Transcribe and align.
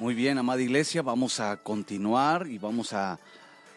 Muy 0.00 0.14
bien, 0.14 0.38
amada 0.38 0.62
iglesia, 0.62 1.02
vamos 1.02 1.40
a 1.40 1.58
continuar 1.58 2.46
y 2.46 2.56
vamos 2.56 2.94
a, 2.94 3.18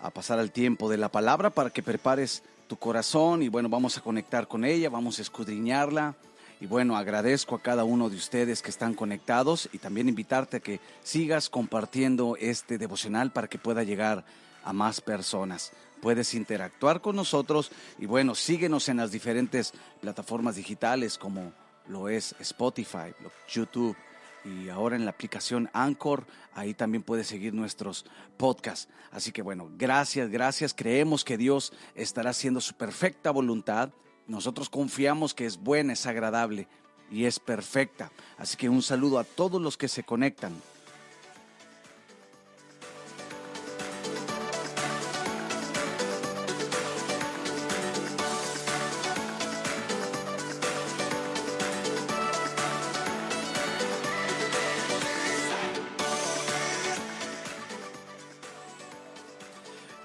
a, 0.02 0.10
pasar 0.10 0.40
al 0.40 0.52
tiempo 0.52 0.90
de 0.90 0.96
la 0.96 1.10
palabra 1.10 1.50
para 1.50 1.70
que 1.70 1.84
prepares 1.84 2.44
tu 2.68 2.78
corazón 2.78 3.44
y 3.44 3.50
bueno, 3.50 3.68
vamos 3.68 3.98
a 3.98 4.02
conectar 4.02 4.48
con 4.48 4.64
ella, 4.64 4.90
vamos 4.90 5.20
a 5.20 5.22
escudriñarla. 5.22 6.16
Y 6.62 6.66
bueno, 6.66 6.95
agradezco 6.95 7.55
a 7.55 7.62
cada 7.62 7.84
uno 7.84 8.09
de 8.09 8.16
ustedes 8.16 8.62
que 8.62 8.70
están 8.70 8.94
conectados 8.94 9.67
y 9.73 9.80
también 9.80 10.08
invitarte 10.08 10.58
a 10.58 10.59
que 10.62 10.80
sigas 11.04 11.50
compartiendo 11.50 12.38
este 12.40 12.78
devocional 12.78 13.34
para 13.34 13.50
que 13.50 13.58
pueda 13.58 13.84
llegar 13.84 14.23
a 14.64 14.72
más 14.72 15.02
personas. 15.02 15.73
Puedes 16.02 16.36
interactuar 16.36 17.02
con 17.02 17.17
nosotros 17.17 17.70
y 18.00 18.05
bueno, 18.05 18.34
síguenos 18.34 18.88
en 18.88 18.95
las 18.95 19.12
diferentes 19.12 19.73
plataformas 20.00 20.55
digitales 20.55 21.17
como 21.17 21.52
lo 21.90 22.08
es 22.08 22.34
Spotify, 22.40 23.14
YouTube 23.50 23.98
y 24.45 24.70
ahora 24.70 24.95
en 24.95 25.05
la 25.05 25.11
aplicación 25.11 25.70
Anchor, 25.73 26.25
ahí 26.53 26.73
también 26.73 27.03
puedes 27.03 27.27
seguir 27.27 27.53
nuestros 27.53 28.05
podcasts. 28.38 28.89
Así 29.11 29.31
que 29.31 29.41
bueno, 29.41 29.69
gracias, 29.77 30.29
gracias. 30.29 30.73
Creemos 30.73 31.23
que 31.23 31.38
Dios 31.38 31.73
estará 31.95 32.31
haciendo 32.31 32.61
su 32.61 32.73
perfecta 32.73 33.31
voluntad. 33.31 33.91
Nosotros 34.27 34.69
confiamos 34.69 35.33
que 35.33 35.45
es 35.45 35.57
buena, 35.57 35.93
es 35.93 36.05
agradable 36.05 36.67
y 37.09 37.25
es 37.25 37.39
perfecta. 37.39 38.11
Así 38.38 38.58
que 38.58 38.69
un 38.69 38.81
saludo 38.81 39.19
a 39.19 39.23
todos 39.23 39.61
los 39.61 39.77
que 39.77 39.88
se 39.88 40.03
conectan 40.03 40.53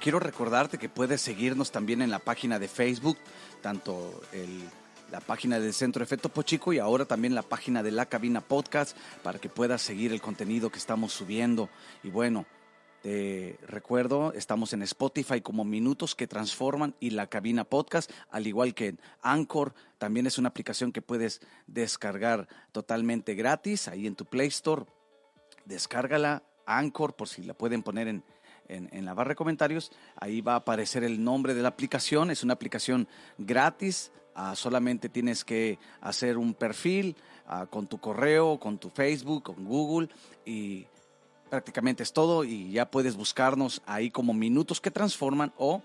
quiero 0.09 0.21
recordarte 0.21 0.79
que 0.79 0.89
puedes 0.89 1.21
seguirnos 1.21 1.71
también 1.71 2.01
en 2.01 2.11
la 2.11 2.19
página 2.19 2.59
de 2.59 2.67
Facebook, 2.67 3.19
tanto 3.61 4.23
la 5.13 5.21
página 5.21 5.61
del 5.61 5.75
Centro 5.75 6.03
Efecto 6.03 6.31
Pochico 6.31 6.73
y 6.73 6.79
ahora 6.79 7.05
también 7.05 7.35
la 7.35 7.43
página 7.43 7.83
de 7.83 7.91
La 7.91 8.07
Cabina 8.07 8.41
Podcast 8.41 8.97
para 9.23 9.39
que 9.39 9.51
puedas 9.51 9.83
seguir 9.83 10.15
el 10.15 10.23
contenido 10.23 10.71
que 10.71 10.79
estamos 10.79 11.13
subiendo. 11.13 11.69
Y 12.03 12.09
bueno, 12.09 12.47
te 13.03 13.59
recuerdo, 13.67 14.33
estamos 14.33 14.73
en 14.73 14.81
Spotify 14.81 15.43
como 15.43 15.63
Minutos 15.63 16.15
que 16.15 16.27
Transforman 16.27 16.95
y 17.01 17.11
La 17.11 17.27
Cabina 17.27 17.65
Podcast, 17.65 18.11
al 18.31 18.47
igual 18.47 18.73
que 18.73 18.87
en 18.87 19.01
Anchor, 19.21 19.75
también 19.99 20.27
es 20.27 20.39
una 20.39 20.49
aplicación 20.49 20.91
que 20.91 21.03
puedes 21.03 21.43
descargar 21.67 22.49
totalmente 22.73 23.35
gratis 23.35 23.89
ahí 23.89 24.07
en 24.07 24.17
tu 24.17 24.25
Play 24.25 24.49
Store. 24.49 24.87
Descárgala, 25.67 26.45
Anchor, 26.65 27.15
por 27.15 27.29
si 27.29 27.43
la 27.43 27.53
pueden 27.53 27.83
poner 27.83 28.09
en, 28.09 28.25
en, 28.69 29.05
la 29.05 29.15
barra 29.15 29.31
de 29.31 29.37
comentarios, 29.37 29.91
ahí 30.17 30.41
va 30.41 30.55
a 30.55 30.57
aparecer 30.57 31.05
el 31.05 31.23
nombre 31.23 31.55
de 31.55 31.63
la 31.63 31.69
aplicación. 31.69 32.31
Es 32.31 32.43
una 32.43 32.55
aplicación 32.55 33.09
gratis. 33.39 34.13
Ah, 34.35 34.55
solamente 34.55 35.09
tienes 35.09 35.45
que 35.45 35.79
hacer 36.01 36.39
un 36.39 36.55
perfil 36.55 37.17
ah, 37.47 37.67
con 37.69 37.87
tu 37.87 37.99
correo, 37.99 38.61
con 38.61 38.79
tu 38.79 38.91
Facebook, 38.91 39.43
con 39.43 39.65
Google 39.65 40.09
y 40.45 40.87
prácticamente 41.51 42.03
es 42.03 42.13
todo 42.13 42.45
y 42.45 42.71
ya 42.71 42.91
puedes 42.91 43.17
buscarnos 43.17 43.83
ahí 43.87 44.11
como 44.11 44.35
Minutos 44.35 44.81
que 44.81 44.91
Transforman 44.91 45.53
o 45.57 45.83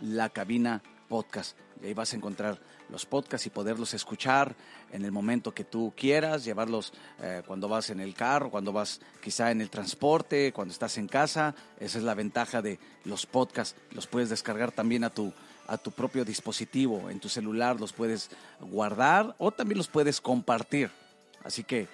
la 0.00 0.30
cabina 0.30 0.82
podcast. 1.08 1.58
Y 1.82 1.86
ahí 1.86 1.94
vas 1.94 2.12
a 2.12 2.16
encontrar 2.16 2.60
los 2.92 3.06
podcasts 3.06 3.46
y 3.46 3.50
poderlos 3.50 3.94
escuchar 3.94 4.54
en 4.92 5.04
el 5.04 5.10
momento 5.10 5.54
que 5.54 5.64
tú 5.64 5.92
quieras, 5.96 6.44
llevarlos 6.44 6.92
eh, 7.20 7.42
cuando 7.46 7.68
vas 7.68 7.88
en 7.90 8.00
el 8.00 8.14
carro, 8.14 8.50
cuando 8.50 8.72
vas 8.72 9.00
quizá 9.22 9.50
en 9.50 9.62
el 9.62 9.70
transporte, 9.70 10.52
cuando 10.52 10.72
estás 10.72 10.98
en 10.98 11.08
casa. 11.08 11.54
Esa 11.80 11.98
es 11.98 12.04
la 12.04 12.14
ventaja 12.14 12.60
de 12.60 12.78
los 13.04 13.24
podcasts. 13.24 13.74
Los 13.92 14.06
puedes 14.06 14.28
descargar 14.28 14.72
también 14.72 15.04
a 15.04 15.10
tu, 15.10 15.32
a 15.66 15.78
tu 15.78 15.90
propio 15.90 16.24
dispositivo, 16.24 17.08
en 17.08 17.18
tu 17.18 17.30
celular, 17.30 17.80
los 17.80 17.94
puedes 17.94 18.30
guardar 18.60 19.34
o 19.38 19.50
también 19.50 19.78
los 19.78 19.88
puedes 19.88 20.20
compartir. 20.20 20.90
Así 21.42 21.64
que, 21.64 21.88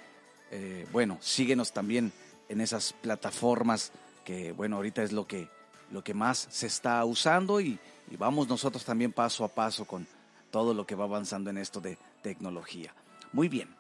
eh, 0.51 0.87
bueno, 0.93 1.19
síguenos 1.21 1.73
también 1.73 2.13
en 2.49 2.61
esas 2.61 2.93
plataformas 2.93 3.93
que, 4.25 4.51
bueno, 4.51 4.77
ahorita 4.77 5.05
es 5.05 5.13
lo 5.13 5.27
que, 5.27 5.49
lo 5.93 6.03
que 6.03 6.13
más 6.13 6.49
se 6.51 6.67
está 6.67 7.03
usando 7.05 7.61
y 7.61 7.79
y 8.11 8.17
vamos 8.17 8.49
nosotros 8.49 8.85
también 8.85 9.13
paso 9.13 9.45
a 9.45 9.49
paso 9.49 9.85
con 9.85 10.07
todo 10.51 10.75
lo 10.75 10.87
que 10.87 10.95
va 10.95 11.05
avanzando 11.05 11.51
en 11.51 11.59
esto 11.59 11.81
de 11.81 11.99
tecnología. 12.23 12.95
Muy 13.33 13.49
bien, 13.49 13.75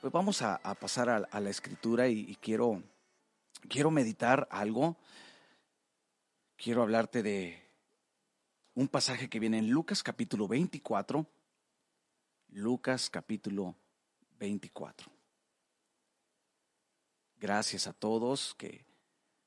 pues 0.00 0.12
vamos 0.12 0.42
a, 0.42 0.58
pasar 0.74 1.08
a, 1.08 1.40
la 1.40 1.50
escritura 1.50 2.08
y, 2.08 2.36
quiero, 2.36 2.82
quiero 3.68 3.90
meditar 3.90 4.46
algo. 4.50 4.96
Quiero 6.56 6.82
hablarte 6.82 7.22
de 7.22 7.62
un 8.74 8.88
pasaje 8.88 9.28
que 9.28 9.40
viene 9.40 9.58
en 9.58 9.70
Lucas 9.70 10.02
capítulo 10.02 10.46
24. 10.46 11.26
Lucas 12.48 13.08
capítulo 13.08 13.74
24. 14.38 15.10
Gracias 17.36 17.86
a 17.86 17.92
todos 17.92 18.54
que, 18.56 18.86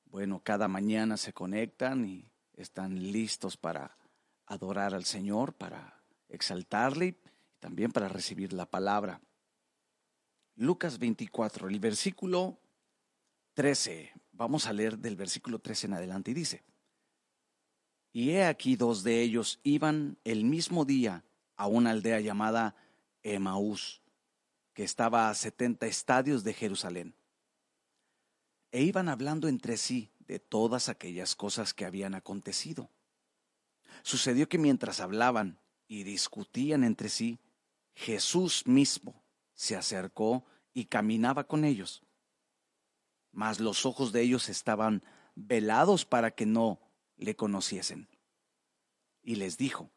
bueno, 0.06 0.42
cada 0.44 0.68
mañana 0.68 1.18
se 1.18 1.34
conectan 1.34 2.04
y 2.06 2.32
están 2.54 3.12
listos 3.12 3.58
para 3.58 3.96
adorar 4.48 4.96
al 4.96 5.06
Señor, 5.06 5.54
para 5.54 5.97
exaltarle 6.30 7.08
y 7.08 7.18
también 7.60 7.92
para 7.92 8.08
recibir 8.08 8.54
la 8.54 8.66
palabra. 8.66 9.22
Lucas 10.56 11.00
24, 11.00 11.70
el 11.70 11.80
versículo 11.80 12.60
13. 13.54 14.12
Vamos 14.32 14.68
a 14.68 14.74
leer 14.74 14.98
del 14.98 15.16
versículo 15.16 15.60
13 15.60 15.88
en 15.88 15.94
adelante 15.94 16.32
y 16.32 16.34
dice, 16.34 16.64
y 18.12 18.32
he 18.32 18.46
aquí 18.46 18.76
dos 18.76 19.04
de 19.04 19.22
ellos 19.22 19.60
iban 19.64 20.18
el 20.24 20.44
mismo 20.44 20.86
día 20.86 21.24
a 21.56 21.68
una 21.68 21.92
aldea 21.92 22.20
llamada 22.20 22.76
Emaús, 23.22 24.02
que 24.74 24.84
estaba 24.84 25.30
a 25.30 25.36
setenta 25.36 25.86
estadios 25.88 26.44
de 26.44 26.54
Jerusalén. 26.54 27.16
E 28.72 28.82
iban 28.82 29.10
hablando 29.10 29.48
entre 29.48 29.78
sí 29.78 30.12
de 30.20 30.40
todas 30.40 30.90
aquellas 30.90 31.36
cosas 31.36 31.74
que 31.74 31.86
habían 31.86 32.16
acontecido. 32.16 32.90
Sucedió 34.04 34.50
que 34.50 34.58
mientras 34.58 35.00
hablaban 35.00 35.60
y 35.88 36.04
discutían 36.04 36.84
entre 36.84 37.10
sí, 37.10 37.40
Jesús 37.94 38.68
mismo 38.68 39.24
se 39.54 39.76
acercó 39.76 40.46
y 40.74 40.86
caminaba 40.86 41.48
con 41.48 41.66
ellos. 41.66 42.04
Mas 43.32 43.60
los 43.60 43.86
ojos 43.86 44.12
de 44.12 44.22
ellos 44.22 44.50
estaban 44.50 45.04
velados 45.36 46.06
para 46.06 46.32
que 46.32 46.46
no 46.46 46.80
le 47.16 47.36
conociesen. 47.36 48.08
Y 49.24 49.36
les 49.36 49.58
dijo, 49.58 49.92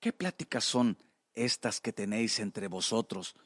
¿qué 0.00 0.12
pláticas 0.12 0.64
son 0.64 0.98
estas 1.34 1.80
que 1.80 1.92
tenéis 1.92 2.40
entre 2.40 2.68
vosotros 2.68 3.36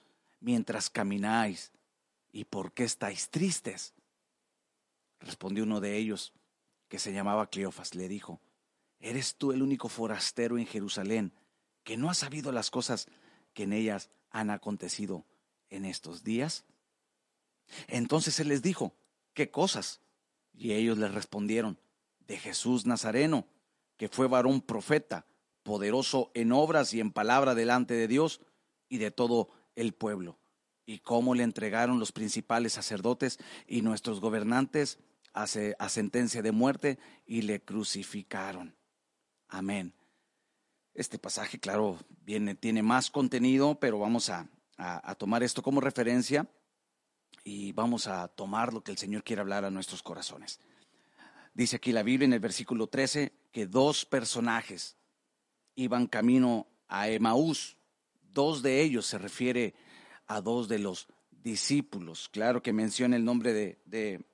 mientras 0.41 0.89
camináis? 0.89 1.73
¿Y 2.33 2.45
por 2.45 2.73
qué 2.73 2.85
estáis 2.85 3.29
tristes? 3.31 3.95
Respondió 5.21 5.65
uno 5.65 5.81
de 5.81 5.97
ellos, 5.97 6.33
que 6.89 6.99
se 6.99 7.13
llamaba 7.13 7.51
Cleofas, 7.51 7.95
le 7.95 8.09
dijo, 8.09 8.41
¿eres 8.99 9.37
tú 9.37 9.53
el 9.53 9.63
único 9.63 9.89
forastero 9.89 10.59
en 10.59 10.67
Jerusalén 10.67 11.33
que 11.91 11.97
no 11.97 12.09
ha 12.09 12.15
sabido 12.15 12.53
las 12.53 12.71
cosas 12.71 13.09
que 13.53 13.65
en 13.65 13.73
ellas 13.73 14.11
han 14.31 14.51
acontecido 14.51 15.27
en 15.71 15.85
estos 15.85 16.23
días? 16.23 16.65
Entonces 17.89 18.39
él 18.39 18.47
les 18.47 18.63
dijo, 18.63 18.95
¿qué 19.35 19.51
cosas? 19.51 20.01
Y 20.55 20.71
ellos 20.75 20.99
le 20.99 21.09
respondieron, 21.09 21.81
de 22.29 22.39
Jesús 22.39 22.87
Nazareno, 22.87 23.49
que 23.97 24.09
fue 24.09 24.29
varón 24.29 24.61
profeta, 24.61 25.27
poderoso 25.65 26.31
en 26.35 26.53
obras 26.53 26.95
y 26.95 27.01
en 27.01 27.11
palabra 27.11 27.57
delante 27.57 27.95
de 27.95 28.07
Dios 28.07 28.41
y 28.89 28.99
de 28.99 29.11
todo 29.11 29.51
el 29.75 29.93
pueblo, 29.93 30.39
y 30.87 31.01
cómo 31.01 31.35
le 31.35 31.43
entregaron 31.43 31.99
los 31.99 32.13
principales 32.13 32.75
sacerdotes 32.75 33.41
y 33.67 33.83
nuestros 33.83 34.21
gobernantes 34.21 35.01
a 35.33 35.49
sentencia 35.89 36.41
de 36.41 36.53
muerte 36.53 37.01
y 37.27 37.43
le 37.43 37.61
crucificaron. 37.61 38.77
Amén. 39.49 39.93
Este 40.95 41.19
pasaje, 41.19 41.59
claro, 41.59 41.99
viene, 42.25 42.55
tiene 42.55 42.83
más 42.83 43.11
contenido, 43.11 43.79
pero 43.79 43.99
vamos 43.99 44.29
a, 44.29 44.49
a, 44.77 45.15
tomar 45.15 45.43
esto 45.43 45.63
como 45.63 45.81
referencia 45.81 46.49
y 47.45 47.73
vamos 47.73 48.07
a 48.07 48.29
tomar 48.29 48.73
lo 48.73 48.83
que 48.83 48.91
el 48.91 48.99
Señor 48.99 49.23
quiere 49.23 49.43
hablar 49.43 49.65
a 49.65 49.71
nuestros 49.71 50.03
corazones. 50.03 50.61
Dice 51.55 51.77
aquí 51.77 51.93
la 51.93 52.03
Biblia 52.03 52.27
en 52.27 52.33
el 52.33 52.41
versículo 52.41 52.87
13 52.87 53.33
que 53.53 53.67
dos 53.67 54.05
personajes 54.05 54.97
iban 55.75 56.07
camino 56.07 56.67
a 56.89 57.09
Emaús. 57.09 57.77
Dos 58.23 58.63
de 58.63 58.81
ellos 58.83 59.07
se 59.07 59.19
refiere 59.19 59.75
a 60.27 60.41
dos 60.41 60.69
de 60.69 60.79
los 60.79 61.09
discípulos. 61.31 62.29
Claro 62.29 62.63
que 62.63 62.73
menciona 62.73 63.17
el 63.17 63.25
nombre 63.25 63.53
de, 63.53 63.81
de, 63.85 64.25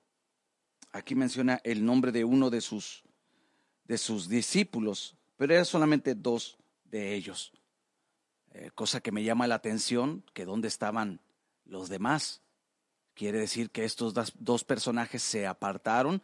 aquí 0.93 1.14
menciona 1.14 1.61
el 1.64 1.85
nombre 1.85 2.12
de 2.12 2.25
uno 2.25 2.50
de 2.50 2.61
sus, 2.61 3.05
de 3.85 3.99
sus 3.99 4.29
discípulos, 4.29 5.15
pero 5.37 5.53
eran 5.53 5.65
solamente 5.65 6.15
dos 6.15 6.59
de 6.85 7.15
ellos. 7.15 7.53
Eh, 8.53 8.71
cosa 8.75 9.00
que 9.00 9.12
me 9.12 9.25
llama 9.25 9.47
la 9.47 9.56
atención, 9.56 10.25
que 10.33 10.44
dónde 10.44 10.69
estaban 10.69 11.21
los 11.65 11.88
demás. 11.88 12.43
Quiere 13.15 13.38
decir 13.38 13.71
que 13.71 13.85
estos 13.85 14.15
dos 14.38 14.65
personajes 14.65 15.23
se 15.23 15.47
apartaron. 15.47 16.23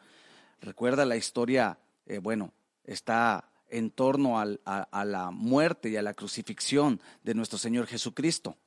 Recuerda 0.61 1.05
la 1.05 1.17
historia, 1.17 1.79
eh, 2.07 2.19
bueno, 2.19 2.53
está 2.85 3.51
en 3.69 3.91
torno 3.91 4.39
a, 4.39 4.45
a 4.65 5.05
la 5.05 5.31
muerte 5.31 5.89
y 5.89 5.97
a 5.97 6.03
la 6.03 6.15
crucifixión 6.15 7.01
de 7.23 7.35
nuestro 7.35 7.59
Señor 7.59 7.87
Jesucristo. 7.87 8.59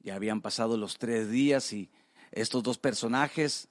Ya 0.00 0.14
habían 0.14 0.42
pasado 0.42 0.76
los 0.76 0.98
tres 0.98 1.30
días 1.30 1.72
y 1.72 1.90
estos 2.30 2.62
dos 2.62 2.78
personajes 2.78 3.69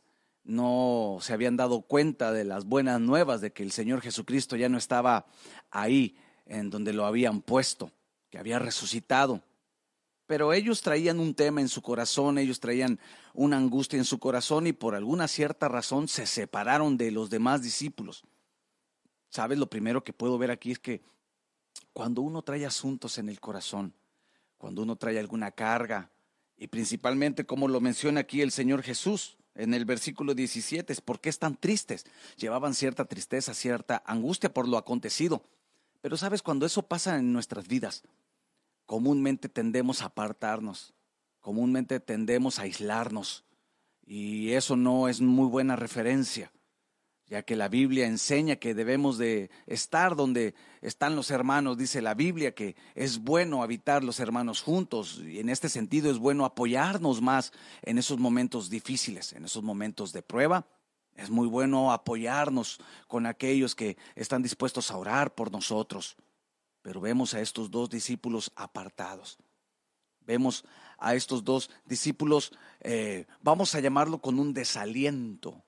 no 0.49 1.19
se 1.21 1.33
habían 1.33 1.57
dado 1.57 1.81
cuenta 1.81 2.33
de 2.33 2.43
las 2.43 2.65
buenas 2.65 2.99
nuevas 2.99 3.39
de 3.39 3.53
que 3.53 3.61
el 3.61 3.71
Señor 3.71 4.01
Jesucristo 4.01 4.55
ya 4.55 4.67
no 4.67 4.77
estaba 4.77 5.27
ahí 5.69 6.17
en 6.45 6.71
donde 6.71 6.91
lo 6.91 7.05
habían 7.05 7.41
puesto, 7.41 7.91
que 8.29 8.39
había 8.39 8.57
resucitado. 8.57 9.43
Pero 10.25 10.51
ellos 10.53 10.81
traían 10.81 11.19
un 11.19 11.35
tema 11.35 11.61
en 11.61 11.69
su 11.69 11.81
corazón, 11.81 12.39
ellos 12.39 12.59
traían 12.59 12.99
una 13.33 13.57
angustia 13.57 13.97
en 13.97 14.05
su 14.05 14.19
corazón 14.19 14.65
y 14.65 14.73
por 14.73 14.95
alguna 14.95 15.27
cierta 15.27 15.67
razón 15.67 16.07
se 16.07 16.25
separaron 16.25 16.97
de 16.97 17.11
los 17.11 17.29
demás 17.29 17.61
discípulos. 17.61 18.23
¿Sabes? 19.29 19.59
Lo 19.59 19.69
primero 19.69 20.03
que 20.03 20.13
puedo 20.13 20.37
ver 20.39 20.49
aquí 20.49 20.71
es 20.71 20.79
que 20.79 21.03
cuando 21.93 22.21
uno 22.21 22.41
trae 22.41 22.65
asuntos 22.65 23.19
en 23.19 23.29
el 23.29 23.39
corazón, 23.39 23.93
cuando 24.57 24.81
uno 24.81 24.95
trae 24.95 25.19
alguna 25.19 25.51
carga, 25.51 26.09
y 26.57 26.67
principalmente 26.67 27.45
como 27.45 27.67
lo 27.67 27.79
menciona 27.79 28.21
aquí 28.21 28.41
el 28.41 28.51
Señor 28.51 28.81
Jesús 28.83 29.38
en 29.55 29.73
el 29.73 29.85
versículo 29.85 30.33
17, 30.33 30.93
es 30.93 31.01
por 31.01 31.19
qué 31.19 31.29
están 31.29 31.55
tristes. 31.55 32.05
Llevaban 32.37 32.73
cierta 32.73 33.05
tristeza, 33.05 33.53
cierta 33.53 34.01
angustia 34.05 34.53
por 34.53 34.67
lo 34.67 34.77
acontecido. 34.77 35.43
Pero 36.01 36.17
sabes, 36.17 36.41
cuando 36.41 36.65
eso 36.65 36.83
pasa 36.83 37.17
en 37.17 37.33
nuestras 37.33 37.67
vidas, 37.67 38.03
comúnmente 38.85 39.49
tendemos 39.49 40.01
a 40.01 40.05
apartarnos, 40.05 40.93
comúnmente 41.41 41.99
tendemos 41.99 42.59
a 42.59 42.63
aislarnos 42.63 43.43
y 44.05 44.53
eso 44.53 44.75
no 44.75 45.07
es 45.07 45.21
muy 45.21 45.47
buena 45.47 45.75
referencia, 45.75 46.51
ya 47.29 47.43
que 47.43 47.55
la 47.55 47.67
Biblia 47.67 48.07
enseña 48.07 48.55
que 48.55 48.73
debemos 48.73 49.17
de 49.17 49.51
estar 49.67 50.15
donde 50.15 50.55
están 50.81 51.15
los 51.15 51.29
hermanos, 51.29 51.77
dice 51.77 52.01
la 52.01 52.15
Biblia 52.15 52.55
que 52.55 52.75
es 52.95 53.19
bueno 53.19 53.61
habitar 53.61 54.03
los 54.03 54.19
hermanos 54.19 54.61
juntos 54.61 55.21
y 55.23 55.39
en 55.39 55.49
este 55.49 55.69
sentido 55.69 56.09
es 56.09 56.17
bueno 56.17 56.43
apoyarnos 56.43 57.21
más 57.21 57.53
en 57.83 57.99
esos 57.99 58.17
momentos 58.17 58.69
difíciles, 58.69 59.33
en 59.33 59.45
esos 59.45 59.61
momentos 59.61 60.11
de 60.11 60.23
prueba. 60.23 60.65
Es 61.15 61.29
muy 61.29 61.47
bueno 61.47 61.91
apoyarnos 61.91 62.79
con 63.07 63.25
aquellos 63.25 63.75
que 63.75 63.97
están 64.15 64.41
dispuestos 64.41 64.89
a 64.89 64.97
orar 64.97 65.35
por 65.35 65.51
nosotros. 65.51 66.15
Pero 66.81 67.01
vemos 67.01 67.33
a 67.33 67.41
estos 67.41 67.69
dos 67.69 67.89
discípulos 67.89 68.51
apartados. 68.55 69.37
Vemos 70.21 70.63
a 70.97 71.15
estos 71.15 71.43
dos 71.43 71.69
discípulos, 71.85 72.51
eh, 72.81 73.25
vamos 73.41 73.75
a 73.75 73.79
llamarlo 73.79 74.19
con 74.19 74.39
un 74.39 74.53
desaliento. 74.53 75.63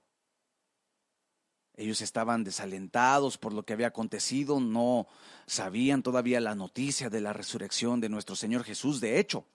Ellos 1.75 2.01
estaban 2.01 2.43
desalentados 2.43 3.37
por 3.37 3.53
lo 3.53 3.63
que 3.63 3.73
había 3.73 3.87
acontecido, 3.87 4.59
no 4.59 5.07
sabían 5.45 6.03
todavía 6.03 6.39
la 6.41 6.55
noticia 6.55 7.09
de 7.09 7.21
la 7.21 7.33
resurrección 7.33 8.01
de 8.01 8.09
nuestro 8.09 8.35
Señor 8.35 8.63
Jesús. 8.63 8.99
De 8.99 9.19
hecho, 9.19 9.45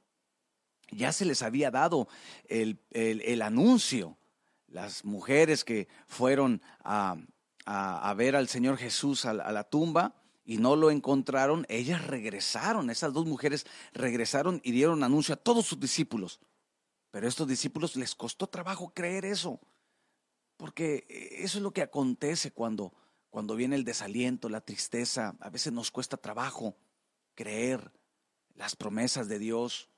ya 0.91 1.13
se 1.13 1.25
les 1.25 1.43
había 1.43 1.71
dado 1.71 2.09
el, 2.49 2.81
el, 2.91 3.43
anuncio. 3.43 4.17
Las 4.69 5.05
mujeres 5.05 5.65
que 5.65 5.89
fueron 6.07 6.63
a, 6.83 7.17
a, 7.67 8.15
ver 8.15 8.35
al 8.35 8.49
Señor 8.49 8.79
Jesús 8.79 9.25
a 9.27 9.35
la 9.35 9.65
tumba, 9.65 10.15
y 10.47 10.59
no 10.59 10.77
lo 10.77 10.93
encontraron, 10.93 11.67
ellas 11.69 12.07
regresaron, 12.07 12.89
esas 12.89 13.13
dos 13.13 13.27
mujeres 13.27 13.67
regresaron 13.93 14.61
y 14.63 14.71
dieron 14.71 15.03
anuncio 15.03 15.35
a 15.35 15.37
todos 15.37 15.67
sus 15.67 15.81
discípulos. 15.81 16.41
Pero 17.11 17.27
a 17.27 17.29
estos 17.29 17.49
discípulos 17.49 17.97
les 17.97 18.15
costó 18.15 18.47
trabajo 18.47 18.93
creer 18.95 19.25
eso, 19.25 19.61
porque 20.57 21.07
eso 21.39 21.59
es 21.59 21.63
lo 21.63 21.73
que 21.73 21.83
acontece 21.83 22.51
cuando, 22.51 22.95
cuando 23.31 23.57
viene 23.57 23.77
el 23.77 23.85
desaliento, 23.85 24.49
la 24.49 24.61
tristeza, 24.61 25.37
a 25.41 25.51
veces 25.51 25.73
nos 25.73 25.91
cuesta 25.91 26.17
trabajo 26.17 26.77
creer 27.35 27.93
las 28.55 28.77
promesas 28.77 29.29
de 29.29 29.39
Dios. 29.39 29.91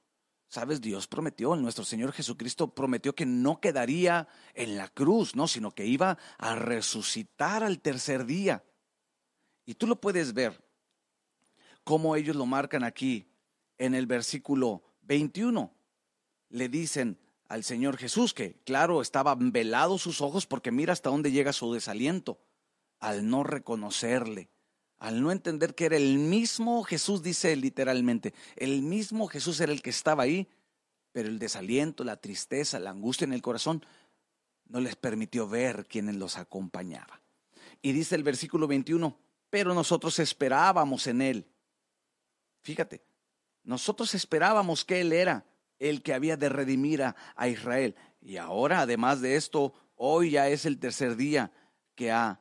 Sabes, 0.48 0.80
Dios 0.80 1.06
prometió, 1.06 1.54
nuestro 1.56 1.84
Señor 1.84 2.12
Jesucristo 2.12 2.74
prometió 2.74 3.14
que 3.14 3.26
no 3.26 3.60
quedaría 3.60 4.28
en 4.54 4.76
la 4.76 4.88
cruz, 4.88 5.36
no, 5.36 5.46
sino 5.46 5.74
que 5.74 5.86
iba 5.86 6.18
a 6.38 6.54
resucitar 6.54 7.62
al 7.62 7.80
tercer 7.80 8.24
día. 8.24 8.64
Y 9.66 9.74
tú 9.74 9.86
lo 9.86 10.00
puedes 10.00 10.32
ver, 10.32 10.64
como 11.84 12.16
ellos 12.16 12.34
lo 12.34 12.46
marcan 12.46 12.82
aquí 12.82 13.30
en 13.76 13.94
el 13.94 14.06
versículo 14.06 14.82
21. 15.02 15.74
Le 16.48 16.68
dicen 16.68 17.18
al 17.48 17.64
Señor 17.64 17.96
Jesús 17.96 18.34
que, 18.34 18.54
claro, 18.64 19.00
estaban 19.00 19.52
velados 19.52 20.02
sus 20.02 20.20
ojos 20.20 20.46
porque 20.46 20.70
mira 20.70 20.92
hasta 20.92 21.10
dónde 21.10 21.32
llega 21.32 21.52
su 21.52 21.72
desaliento, 21.72 22.38
al 23.00 23.28
no 23.28 23.42
reconocerle, 23.42 24.50
al 24.98 25.22
no 25.22 25.32
entender 25.32 25.74
que 25.74 25.86
era 25.86 25.96
el 25.96 26.18
mismo 26.18 26.82
Jesús, 26.84 27.22
dice 27.22 27.56
literalmente, 27.56 28.34
el 28.56 28.82
mismo 28.82 29.28
Jesús 29.28 29.60
era 29.60 29.72
el 29.72 29.82
que 29.82 29.90
estaba 29.90 30.24
ahí, 30.24 30.48
pero 31.12 31.28
el 31.28 31.38
desaliento, 31.38 32.04
la 32.04 32.16
tristeza, 32.16 32.78
la 32.78 32.90
angustia 32.90 33.24
en 33.24 33.32
el 33.32 33.42
corazón 33.42 33.84
no 34.66 34.80
les 34.80 34.96
permitió 34.96 35.48
ver 35.48 35.86
quienes 35.86 36.16
los 36.16 36.36
acompañaba. 36.36 37.22
Y 37.80 37.92
dice 37.92 38.14
el 38.14 38.22
versículo 38.22 38.66
21, 38.66 39.16
pero 39.48 39.72
nosotros 39.72 40.18
esperábamos 40.18 41.06
en 41.06 41.22
Él. 41.22 41.46
Fíjate, 42.60 43.02
nosotros 43.64 44.14
esperábamos 44.14 44.84
que 44.84 45.00
Él 45.00 45.12
era 45.12 45.46
el 45.78 46.02
que 46.02 46.14
había 46.14 46.36
de 46.36 46.48
redimir 46.48 47.02
a, 47.02 47.48
Israel. 47.48 47.94
Y 48.20 48.36
ahora, 48.36 48.80
además 48.80 49.20
de 49.20 49.36
esto, 49.36 49.74
hoy 49.96 50.30
ya 50.30 50.48
es 50.48 50.66
el 50.66 50.78
tercer 50.78 51.16
día 51.16 51.52
que 51.94 52.10
ha 52.10 52.40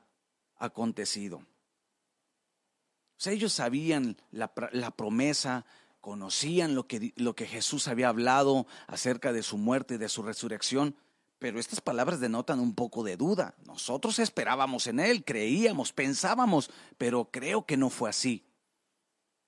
acontecido. 0.58 1.38
O 1.38 3.20
sea, 3.20 3.34
ellos 3.34 3.54
sabían 3.54 4.18
la, 4.32 4.52
la 4.72 4.92
promesa, 4.92 5.66
conocían 6.02 6.76
lo 6.76 6.88
que, 6.88 7.14
lo 7.16 7.36
que 7.36 7.46
Jesús 7.46 7.88
había 7.88 8.10
hablado 8.10 8.68
acerca 8.88 9.34
de 9.34 9.44
su 9.44 9.58
muerte 9.58 9.96
y 9.96 9.98
de 9.98 10.10
su 10.10 10.24
resurrección, 10.24 10.96
pero 11.40 11.60
estas 11.60 11.82
palabras 11.82 12.20
denotan 12.20 12.60
un 12.60 12.74
poco 12.74 13.04
de 13.04 13.18
duda. 13.18 13.56
Nosotros 13.66 14.18
esperábamos 14.20 14.88
en 14.88 15.00
Él, 15.00 15.24
creíamos, 15.24 15.94
pensábamos, 15.94 16.72
pero 16.98 17.30
creo 17.32 17.66
que 17.66 17.78
no 17.78 17.90
fue 17.90 18.10
así. 18.10 18.46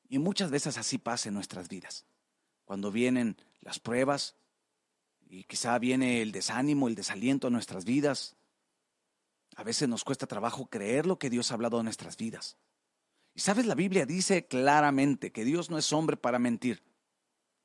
Y 0.07 0.19
muchas 0.19 0.51
veces 0.51 0.77
así 0.77 0.97
pasa 0.97 1.29
en 1.29 1.35
nuestras 1.35 1.69
vidas. 1.69 2.05
Cuando 2.65 2.91
vienen 2.91 3.37
las 3.61 3.79
pruebas 3.79 4.35
y 5.29 5.43
quizá 5.43 5.77
viene 5.77 6.21
el 6.21 6.31
desánimo, 6.31 6.87
el 6.87 6.95
desaliento 6.95 7.47
a 7.47 7.51
nuestras 7.51 7.85
vidas, 7.85 8.35
a 9.55 9.63
veces 9.63 9.87
nos 9.89 10.03
cuesta 10.03 10.27
trabajo 10.27 10.67
creer 10.67 11.05
lo 11.05 11.19
que 11.19 11.29
Dios 11.29 11.51
ha 11.51 11.55
hablado 11.55 11.79
en 11.79 11.85
nuestras 11.85 12.17
vidas. 12.17 12.57
Y 13.35 13.41
sabes, 13.41 13.65
la 13.65 13.75
Biblia 13.75 14.05
dice 14.05 14.47
claramente 14.47 15.31
que 15.31 15.45
Dios 15.45 15.69
no 15.69 15.77
es 15.77 15.93
hombre 15.93 16.17
para 16.17 16.39
mentir. 16.39 16.83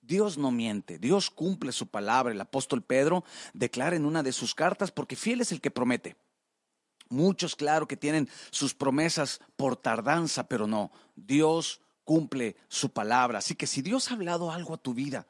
Dios 0.00 0.36
no 0.36 0.50
miente, 0.50 0.98
Dios 0.98 1.30
cumple 1.30 1.72
su 1.72 1.86
palabra. 1.86 2.32
El 2.32 2.40
apóstol 2.40 2.82
Pedro 2.82 3.24
declara 3.54 3.96
en 3.96 4.04
una 4.04 4.22
de 4.22 4.32
sus 4.32 4.54
cartas, 4.54 4.90
porque 4.90 5.16
fiel 5.16 5.40
es 5.40 5.50
el 5.52 5.60
que 5.60 5.70
promete. 5.70 6.16
Muchos, 7.08 7.56
claro, 7.56 7.88
que 7.88 7.96
tienen 7.96 8.28
sus 8.50 8.74
promesas 8.74 9.40
por 9.56 9.76
tardanza, 9.76 10.46
pero 10.46 10.66
no, 10.66 10.90
Dios 11.16 11.80
cumple 12.04 12.56
su 12.68 12.90
palabra. 12.90 13.38
Así 13.38 13.54
que 13.54 13.66
si 13.66 13.82
Dios 13.82 14.10
ha 14.10 14.14
hablado 14.14 14.50
algo 14.50 14.74
a 14.74 14.78
tu 14.78 14.94
vida, 14.94 15.26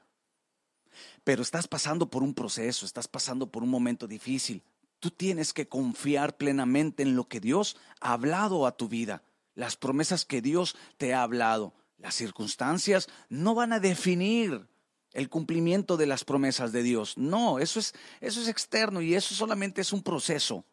pero 1.24 1.42
estás 1.42 1.68
pasando 1.68 2.10
por 2.10 2.22
un 2.22 2.34
proceso, 2.34 2.86
estás 2.86 3.08
pasando 3.08 3.50
por 3.50 3.62
un 3.62 3.70
momento 3.70 4.06
difícil, 4.06 4.62
tú 5.00 5.10
tienes 5.10 5.52
que 5.52 5.68
confiar 5.68 6.36
plenamente 6.36 7.02
en 7.02 7.16
lo 7.16 7.28
que 7.28 7.40
Dios 7.40 7.76
ha 8.00 8.12
hablado 8.12 8.66
a 8.66 8.76
tu 8.76 8.88
vida, 8.88 9.22
las 9.54 9.76
promesas 9.76 10.24
que 10.24 10.42
Dios 10.42 10.76
te 10.96 11.14
ha 11.14 11.22
hablado. 11.22 11.74
Las 11.98 12.14
circunstancias 12.14 13.08
no 13.28 13.54
van 13.54 13.72
a 13.72 13.80
definir 13.80 14.66
el 15.12 15.28
cumplimiento 15.28 15.96
de 15.96 16.06
las 16.06 16.24
promesas 16.24 16.72
de 16.72 16.82
Dios. 16.82 17.16
No, 17.16 17.58
eso 17.58 17.78
es, 17.78 17.94
eso 18.20 18.40
es 18.40 18.48
externo 18.48 19.00
y 19.00 19.14
eso 19.14 19.34
solamente 19.34 19.80
es 19.80 19.92
un 19.92 20.02
proceso. 20.02 20.64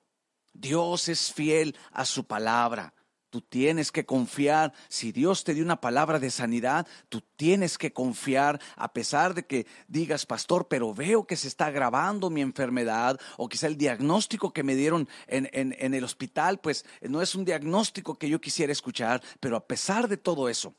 Dios 0.53 1.07
es 1.07 1.31
fiel 1.31 1.75
a 1.91 2.05
su 2.05 2.25
palabra. 2.25 2.93
Tú 3.31 3.41
tienes 3.41 3.91
que 3.93 4.05
confiar. 4.05 4.73
Si 4.89 5.13
Dios 5.13 5.45
te 5.45 5.53
dio 5.53 5.63
una 5.63 5.79
palabra 5.79 6.19
de 6.19 6.29
sanidad, 6.29 6.85
tú 7.07 7.21
tienes 7.37 7.77
que 7.77 7.93
confiar 7.93 8.61
a 8.75 8.91
pesar 8.93 9.33
de 9.33 9.47
que 9.47 9.65
digas, 9.87 10.25
pastor, 10.25 10.67
pero 10.67 10.93
veo 10.93 11.25
que 11.25 11.37
se 11.37 11.47
está 11.47 11.67
agravando 11.67 12.29
mi 12.29 12.41
enfermedad 12.41 13.19
o 13.37 13.47
quizá 13.47 13.67
el 13.67 13.77
diagnóstico 13.77 14.51
que 14.51 14.63
me 14.63 14.75
dieron 14.75 15.07
en, 15.27 15.49
en 15.53 15.93
el 15.93 16.03
hospital, 16.03 16.59
pues 16.59 16.85
no 17.01 17.21
es 17.21 17.33
un 17.33 17.45
diagnóstico 17.45 18.19
que 18.19 18.27
yo 18.27 18.41
quisiera 18.41 18.73
escuchar, 18.73 19.23
pero 19.39 19.55
a 19.55 19.65
pesar 19.65 20.09
de 20.09 20.17
todo 20.17 20.49
eso, 20.49 20.75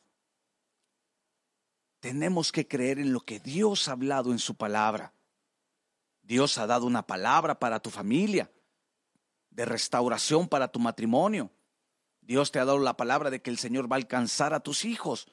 tenemos 2.00 2.52
que 2.52 2.68
creer 2.68 2.98
en 2.98 3.14
lo 3.14 3.20
que 3.20 3.40
Dios 3.40 3.88
ha 3.88 3.92
hablado 3.92 4.30
en 4.30 4.38
su 4.38 4.56
palabra. 4.56 5.14
Dios 6.20 6.58
ha 6.58 6.66
dado 6.66 6.84
una 6.84 7.06
palabra 7.06 7.58
para 7.58 7.80
tu 7.80 7.88
familia, 7.88 8.50
de 9.48 9.64
restauración 9.64 10.48
para 10.48 10.68
tu 10.68 10.78
matrimonio. 10.78 11.50
Dios 12.22 12.52
te 12.52 12.58
ha 12.58 12.64
dado 12.64 12.78
la 12.78 12.96
palabra 12.96 13.30
de 13.30 13.42
que 13.42 13.50
el 13.50 13.58
Señor 13.58 13.90
va 13.90 13.96
a 13.96 13.98
alcanzar 13.98 14.54
a 14.54 14.60
tus 14.60 14.84
hijos. 14.84 15.28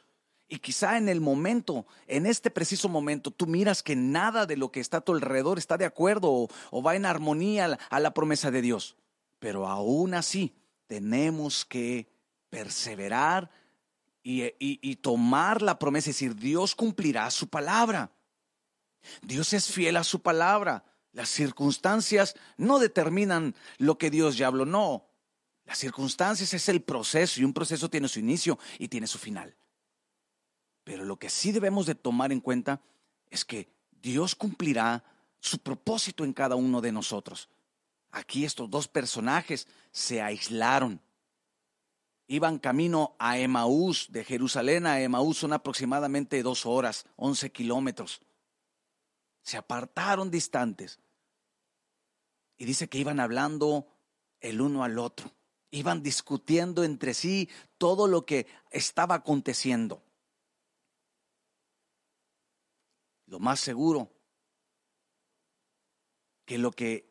Y 0.47 0.59
quizá 0.59 0.97
en 0.97 1.07
el 1.09 1.21
momento, 1.21 1.85
en 2.07 2.25
este 2.25 2.49
preciso 2.49 2.89
momento, 2.89 3.29
tú 3.29 3.45
miras 3.45 3.83
que 3.83 3.95
nada 3.95 4.47
de 4.47 4.57
lo 4.57 4.71
que 4.71 4.79
está 4.79 4.97
a 4.97 5.01
tu 5.01 5.13
alrededor 5.13 5.59
está 5.59 5.77
de 5.77 5.85
acuerdo 5.85 6.49
o, 6.71 6.81
va 6.81 6.95
en 6.95 7.05
armonía 7.05 7.77
a 7.89 7.99
la 7.99 8.13
promesa 8.15 8.49
de 8.49 8.63
Dios. 8.63 8.97
Pero 9.37 9.67
aún 9.67 10.15
así, 10.15 10.55
tenemos 10.87 11.65
que 11.65 12.11
perseverar 12.49 13.51
y, 14.23 14.51
y, 14.59 14.95
tomar 14.97 15.61
la 15.61 15.77
promesa, 15.77 16.09
es 16.09 16.15
decir, 16.15 16.35
Dios 16.35 16.73
cumplirá 16.73 17.29
su 17.29 17.47
palabra. 17.47 18.11
Dios 19.21 19.53
es 19.53 19.71
fiel 19.71 19.97
a 19.97 20.03
su 20.03 20.21
palabra. 20.21 20.83
Las 21.11 21.29
circunstancias 21.29 22.35
no 22.57 22.79
determinan 22.79 23.55
lo 23.77 23.99
que 23.99 24.09
Dios 24.09 24.35
ya 24.35 24.47
habló, 24.47 24.65
no. 24.65 25.08
Las 25.69 25.77
circunstancias 25.77 26.51
es 26.55 26.67
el 26.67 26.81
proceso 26.81 27.39
y 27.39 27.43
un 27.43 27.53
proceso 27.53 27.91
tiene 27.91 28.07
su 28.07 28.17
inicio 28.17 28.57
y 28.79 28.87
tiene 28.87 29.05
su 29.05 29.19
final. 29.19 29.55
Pero 30.83 31.05
lo 31.05 31.19
que 31.19 31.29
sí 31.29 31.51
debemos 31.51 31.85
de 31.85 31.93
tomar 31.93 32.31
en 32.31 32.39
cuenta 32.41 32.81
es 33.29 33.45
que 33.45 33.71
Dios 33.91 34.33
cumplirá 34.33 35.03
su 35.39 35.59
propósito 35.59 36.25
en 36.25 36.33
cada 36.33 36.55
uno 36.55 36.81
de 36.81 36.91
nosotros. 36.91 37.49
Aquí 38.09 38.45
estos 38.45 38.67
dos 38.71 38.87
personajes 38.87 39.67
se 39.91 40.23
aislaron. 40.23 40.99
Iban 42.25 42.57
camino 42.57 43.15
a 43.19 43.37
Emaús, 43.37 44.07
de 44.09 44.23
Jerusalén 44.23 44.87
a 44.87 44.99
Emaús 44.99 45.37
son 45.37 45.53
aproximadamente 45.53 46.41
dos 46.41 46.65
horas, 46.65 47.05
once 47.15 47.51
kilómetros. 47.51 48.21
Se 49.43 49.55
apartaron 49.55 50.31
distantes. 50.31 50.99
Y 52.57 52.65
dice 52.65 52.89
que 52.89 52.97
iban 52.97 53.19
hablando 53.19 53.87
el 54.41 54.61
uno 54.61 54.83
al 54.83 54.97
otro. 54.97 55.31
Iban 55.71 56.01
discutiendo 56.01 56.83
entre 56.83 57.13
sí 57.13 57.49
todo 57.77 58.07
lo 58.07 58.25
que 58.25 58.47
estaba 58.71 59.15
aconteciendo. 59.15 60.01
Lo 63.27 63.39
más 63.39 63.59
seguro 63.59 64.11
que 66.45 66.57
lo 66.57 66.71
que 66.71 67.09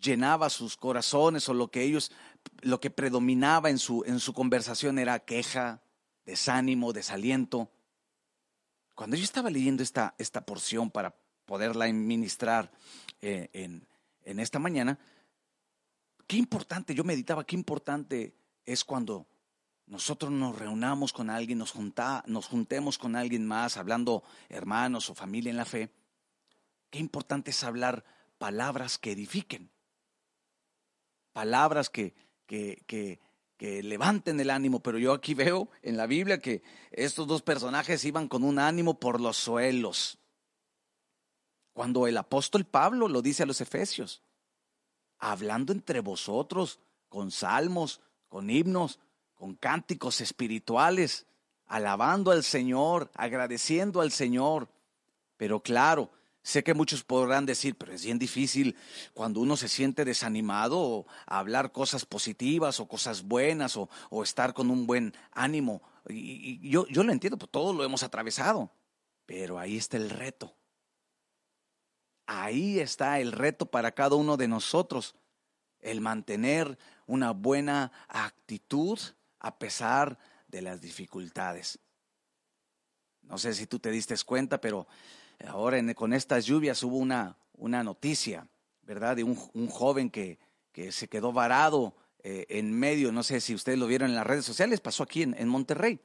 llenaba 0.00 0.48
sus 0.48 0.76
corazones 0.76 1.48
o 1.48 1.54
lo 1.54 1.70
que 1.70 1.82
ellos, 1.82 2.10
lo 2.62 2.80
que 2.80 2.90
predominaba 2.90 3.68
en 3.68 3.78
su, 3.78 4.02
en 4.06 4.20
su 4.20 4.32
conversación 4.32 4.98
era 4.98 5.18
queja, 5.18 5.82
desánimo, 6.24 6.94
desaliento. 6.94 7.70
Cuando 8.94 9.16
yo 9.16 9.24
estaba 9.24 9.50
leyendo 9.50 9.82
esta, 9.82 10.14
esta 10.16 10.46
porción 10.46 10.90
para 10.90 11.14
poderla 11.44 11.84
administrar 11.84 12.70
eh, 13.20 13.50
en, 13.52 13.86
en 14.24 14.40
esta 14.40 14.58
mañana, 14.58 14.98
qué 16.30 16.36
importante, 16.36 16.94
yo 16.94 17.02
meditaba, 17.02 17.44
qué 17.44 17.56
importante 17.56 18.36
es 18.64 18.84
cuando 18.84 19.26
nosotros 19.86 20.30
nos 20.30 20.56
reunamos 20.56 21.12
con 21.12 21.28
alguien, 21.28 21.58
nos, 21.58 21.74
nos 22.26 22.46
juntemos 22.46 22.98
con 22.98 23.16
alguien 23.16 23.44
más, 23.44 23.76
hablando 23.76 24.22
hermanos 24.48 25.10
o 25.10 25.16
familia 25.16 25.50
en 25.50 25.56
la 25.56 25.64
fe, 25.64 25.90
qué 26.88 27.00
importante 27.00 27.50
es 27.50 27.64
hablar 27.64 28.04
palabras 28.38 28.96
que 28.96 29.10
edifiquen, 29.10 29.72
palabras 31.32 31.90
que, 31.90 32.14
que, 32.46 32.84
que, 32.86 33.18
que 33.56 33.82
levanten 33.82 34.38
el 34.38 34.50
ánimo, 34.50 34.84
pero 34.84 34.98
yo 34.98 35.12
aquí 35.12 35.34
veo 35.34 35.68
en 35.82 35.96
la 35.96 36.06
Biblia 36.06 36.38
que 36.38 36.62
estos 36.92 37.26
dos 37.26 37.42
personajes 37.42 38.04
iban 38.04 38.28
con 38.28 38.44
un 38.44 38.60
ánimo 38.60 39.00
por 39.00 39.20
los 39.20 39.36
suelos. 39.36 40.20
Cuando 41.72 42.06
el 42.06 42.16
apóstol 42.16 42.66
Pablo 42.66 43.08
lo 43.08 43.20
dice 43.20 43.42
a 43.42 43.46
los 43.46 43.60
efesios, 43.60 44.22
hablando 45.20 45.72
entre 45.72 46.00
vosotros 46.00 46.80
con 47.08 47.30
salmos, 47.30 48.00
con 48.28 48.50
himnos, 48.50 48.98
con 49.34 49.54
cánticos 49.54 50.20
espirituales, 50.20 51.26
alabando 51.66 52.30
al 52.30 52.42
Señor, 52.42 53.10
agradeciendo 53.14 54.00
al 54.00 54.10
Señor. 54.10 54.68
Pero 55.36 55.60
claro, 55.60 56.10
sé 56.42 56.64
que 56.64 56.74
muchos 56.74 57.04
podrán 57.04 57.46
decir, 57.46 57.76
pero 57.76 57.92
es 57.92 58.04
bien 58.04 58.18
difícil 58.18 58.76
cuando 59.14 59.40
uno 59.40 59.56
se 59.56 59.68
siente 59.68 60.04
desanimado 60.04 61.06
hablar 61.26 61.72
cosas 61.72 62.04
positivas 62.04 62.80
o 62.80 62.88
cosas 62.88 63.22
buenas 63.22 63.76
o, 63.76 63.88
estar 64.22 64.54
con 64.54 64.70
un 64.70 64.86
buen 64.86 65.14
ánimo. 65.32 65.82
Y, 66.08 66.68
yo, 66.68 66.86
yo 66.88 67.02
lo 67.04 67.12
entiendo, 67.12 67.38
pues 67.38 67.50
todos 67.50 67.74
lo 67.74 67.84
hemos 67.84 68.02
atravesado, 68.02 68.70
pero 69.26 69.58
ahí 69.58 69.76
está 69.76 69.96
el 69.96 70.10
reto. 70.10 70.54
Ahí 72.32 72.78
está 72.78 73.18
el 73.18 73.32
reto 73.32 73.66
para 73.66 73.90
cada 73.90 74.14
uno 74.14 74.36
de 74.36 74.46
nosotros, 74.46 75.16
el 75.80 76.00
mantener 76.00 76.78
una 77.08 77.32
buena 77.32 77.90
actitud 78.06 79.00
a 79.40 79.58
pesar 79.58 80.16
de 80.46 80.62
las 80.62 80.80
dificultades. 80.80 81.80
No 83.22 83.36
sé 83.36 83.52
si 83.52 83.66
tú 83.66 83.80
te 83.80 83.90
diste 83.90 84.14
cuenta, 84.24 84.60
pero 84.60 84.86
ahora 85.44 85.82
con 85.94 86.12
estas 86.12 86.46
lluvias 86.46 86.84
hubo 86.84 86.98
una, 86.98 87.36
una 87.54 87.82
noticia, 87.82 88.46
¿verdad? 88.82 89.16
De 89.16 89.24
un, 89.24 89.66
joven 89.66 90.08
que, 90.08 90.38
que, 90.70 90.92
se 90.92 91.08
quedó 91.08 91.32
varado 91.32 91.96
eh, 92.22 92.46
en 92.48 92.72
medio, 92.72 93.10
no 93.10 93.24
sé 93.24 93.40
si 93.40 93.56
ustedes 93.56 93.80
lo 93.80 93.88
vieron 93.88 94.08
en 94.08 94.14
las 94.14 94.26
redes 94.26 94.44
sociales, 94.44 94.80
pasó 94.80 95.02
aquí 95.02 95.24
en, 95.24 95.48
Monterrey. 95.48 95.98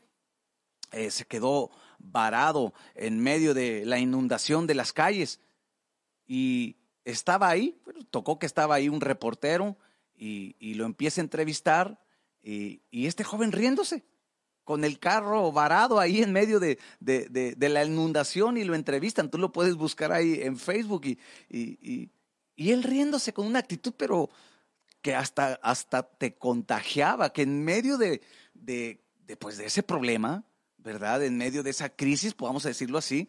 Eh, 0.91 1.11
se 1.11 1.25
quedó 1.25 1.69
varado 1.99 2.73
en 2.95 3.19
medio 3.19 3.53
de 3.53 3.85
la 3.85 3.99
inundación 3.99 4.65
de 4.65 4.73
las 4.73 4.91
calles 4.91 5.39
y 6.27 6.77
estaba 7.03 7.49
ahí, 7.49 7.79
tocó 8.11 8.39
que 8.39 8.45
estaba 8.45 8.75
ahí 8.75 8.89
un 8.89 9.01
reportero 9.01 9.77
y, 10.15 10.55
y 10.59 10.75
lo 10.75 10.85
empieza 10.85 11.21
a 11.21 11.23
entrevistar 11.23 11.99
y, 12.45 13.07
este 13.07 13.23
joven 13.23 13.51
riéndose, 13.51 14.03
con 14.63 14.83
el 14.83 14.99
carro 14.99 15.51
varado 15.51 15.99
ahí 15.99 16.21
en 16.21 16.31
medio 16.31 16.59
de, 16.59 16.77
la 17.01 17.83
inundación 17.83 18.57
y 18.57 18.63
lo 18.63 18.75
entrevistan. 18.75 19.29
Tú 19.29 19.37
lo 19.37 19.51
puedes 19.51 19.75
buscar 19.75 20.11
ahí 20.11 20.39
en 20.41 20.57
Facebook 20.57 21.05
y, 21.05 21.19
y, 21.49 22.71
él 22.71 22.83
riéndose 22.83 23.33
con 23.33 23.47
una 23.47 23.59
actitud, 23.59 23.93
pero 23.97 24.29
que 25.01 25.15
hasta, 25.15 25.59
hasta 25.61 26.03
te 26.03 26.35
contagiaba, 26.35 27.31
que 27.31 27.43
en 27.43 27.63
medio 27.63 27.97
de, 27.97 28.21
de, 28.53 28.99
pues 29.39 29.57
de 29.57 29.65
ese 29.65 29.83
problema, 29.83 30.43
¿verdad? 30.77 31.23
En 31.23 31.37
medio 31.37 31.63
de 31.63 31.71
esa 31.71 31.89
crisis, 31.89 32.33
podamos 32.33 32.63
decirlo 32.63 32.97
así, 32.97 33.27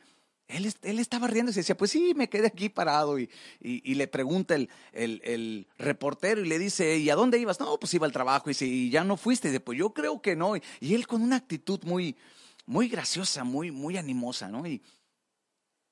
él, 0.48 0.98
estaba 1.00 1.26
riendo 1.26 1.50
y 1.50 1.54
decía, 1.54 1.76
pues 1.76 1.90
sí, 1.90 2.14
me 2.14 2.28
quedé 2.28 2.46
aquí 2.46 2.68
parado. 2.68 3.18
Y, 3.18 3.28
le 3.60 4.06
pregunta 4.06 4.54
el, 4.54 4.70
el, 4.92 5.66
reportero 5.76 6.40
y 6.40 6.48
le 6.48 6.58
dice, 6.58 6.98
¿y 6.98 7.10
a 7.10 7.16
dónde 7.16 7.38
ibas? 7.38 7.58
No, 7.58 7.78
pues 7.78 7.92
iba 7.94 8.06
al 8.06 8.12
trabajo. 8.12 8.48
Y 8.48 8.52
dice, 8.52 8.66
¿y 8.66 8.90
ya 8.90 9.02
no 9.02 9.16
fuiste? 9.16 9.48
Y 9.48 9.50
dice, 9.50 9.60
pues 9.60 9.78
yo 9.78 9.90
creo 9.92 10.22
que 10.22 10.36
no. 10.36 10.56
Y 10.80 10.94
él 10.94 11.06
con 11.06 11.22
una 11.22 11.36
actitud 11.36 11.80
muy, 11.84 12.16
muy 12.64 12.88
graciosa, 12.88 13.42
muy, 13.42 13.72
muy 13.72 13.96
animosa, 13.96 14.48
¿no? 14.48 14.66
Y, 14.66 14.82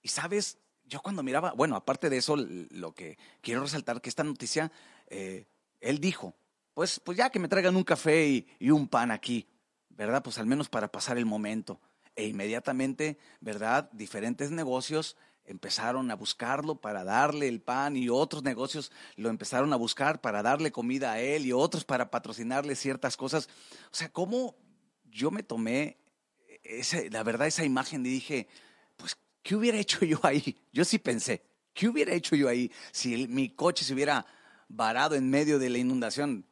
y 0.02 0.08
sabes, 0.08 0.58
yo 0.84 1.00
cuando 1.00 1.22
miraba, 1.22 1.52
bueno, 1.52 1.74
aparte 1.74 2.08
de 2.08 2.18
eso, 2.18 2.36
lo 2.36 2.92
que 2.94 3.18
quiero 3.40 3.62
resaltar 3.62 4.00
que 4.00 4.08
esta 4.08 4.22
noticia, 4.22 4.70
eh, 5.08 5.46
él 5.80 5.98
dijo, 5.98 6.36
pues, 6.74 7.00
pues 7.00 7.18
ya 7.18 7.30
que 7.30 7.40
me 7.40 7.48
traigan 7.48 7.74
un 7.74 7.84
café 7.84 8.28
y, 8.28 8.46
y 8.60 8.70
un 8.70 8.86
pan 8.86 9.10
aquí, 9.10 9.48
¿verdad? 9.88 10.22
Pues 10.22 10.38
al 10.38 10.46
menos 10.46 10.68
para 10.68 10.92
pasar 10.92 11.18
el 11.18 11.26
momento 11.26 11.80
e 12.16 12.26
inmediatamente, 12.26 13.18
¿verdad? 13.40 13.90
Diferentes 13.92 14.50
negocios 14.50 15.16
empezaron 15.46 16.10
a 16.10 16.16
buscarlo 16.16 16.76
para 16.76 17.04
darle 17.04 17.48
el 17.48 17.60
pan 17.60 17.96
y 17.96 18.08
otros 18.08 18.42
negocios 18.42 18.90
lo 19.16 19.28
empezaron 19.28 19.72
a 19.72 19.76
buscar 19.76 20.20
para 20.20 20.42
darle 20.42 20.72
comida 20.72 21.12
a 21.12 21.20
él 21.20 21.44
y 21.46 21.52
otros 21.52 21.84
para 21.84 22.10
patrocinarle 22.10 22.76
ciertas 22.76 23.16
cosas. 23.16 23.48
O 23.92 23.94
sea, 23.94 24.10
¿cómo 24.10 24.56
yo 25.04 25.30
me 25.30 25.42
tomé 25.42 25.98
la 27.10 27.22
verdad 27.22 27.46
esa 27.46 27.64
imagen 27.64 28.04
y 28.06 28.08
dije, 28.08 28.48
pues, 28.96 29.16
¿qué 29.42 29.54
hubiera 29.54 29.78
hecho 29.78 30.04
yo 30.04 30.18
ahí? 30.22 30.58
Yo 30.72 30.84
sí 30.84 30.98
pensé, 30.98 31.42
¿qué 31.74 31.88
hubiera 31.88 32.14
hecho 32.14 32.36
yo 32.36 32.48
ahí 32.48 32.72
si 32.92 33.28
mi 33.28 33.50
coche 33.50 33.84
se 33.84 33.92
hubiera 33.92 34.24
varado 34.68 35.14
en 35.14 35.28
medio 35.28 35.58
de 35.58 35.68
la 35.68 35.78
inundación? 35.78 36.46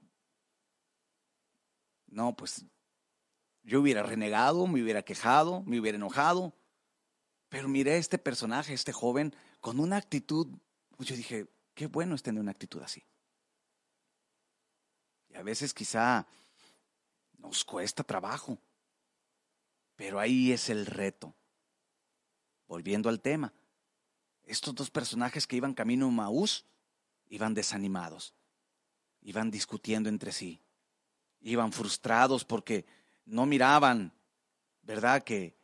No, 2.09 2.37
pues 2.37 2.66
yo 3.62 3.81
hubiera 3.81 4.02
renegado, 4.02 4.66
me 4.66 4.83
hubiera 4.83 5.02
quejado, 5.02 5.62
me 5.64 5.78
hubiera 5.81 5.97
enojado, 5.97 6.54
pero 7.49 7.69
miré 7.69 7.92
a 7.92 7.97
este 7.97 8.19
personaje, 8.19 8.75
este 8.75 8.92
joven, 8.92 9.35
con 9.61 9.78
una 9.78 9.97
actitud, 9.97 10.49
pues 10.97 11.09
yo 11.09 11.16
dije, 11.16 11.47
qué 11.75 11.87
bueno 11.87 12.14
es 12.14 12.23
tener 12.23 12.40
una 12.40 12.50
actitud 12.50 12.83
así. 12.83 13.04
Y 15.28 15.37
a 15.37 15.42
veces 15.42 15.73
quizá 15.73 16.26
nos 17.38 17.64
cuesta 17.64 18.04
trabajo, 18.04 18.59
pero 19.97 20.19
ahí 20.19 20.52
es 20.52 20.69
el 20.69 20.87
reto. 20.87 21.35
Volviendo 22.66 23.09
al 23.09 23.21
tema, 23.21 23.52
estos 24.45 24.75
dos 24.75 24.90
personajes 24.90 25.47
que 25.47 25.57
iban 25.57 25.75
camino 25.75 26.07
a 26.07 26.11
Maús 26.11 26.66
iban 27.28 27.54
desanimados, 27.54 28.35
iban 29.23 29.50
discutiendo 29.50 30.11
entre 30.11 30.33
sí, 30.33 30.61
iban 31.40 31.73
frustrados 31.73 32.45
porque 32.45 32.85
no 33.24 33.46
miraban, 33.46 34.12
¿verdad? 34.82 35.22
Que, 35.22 35.56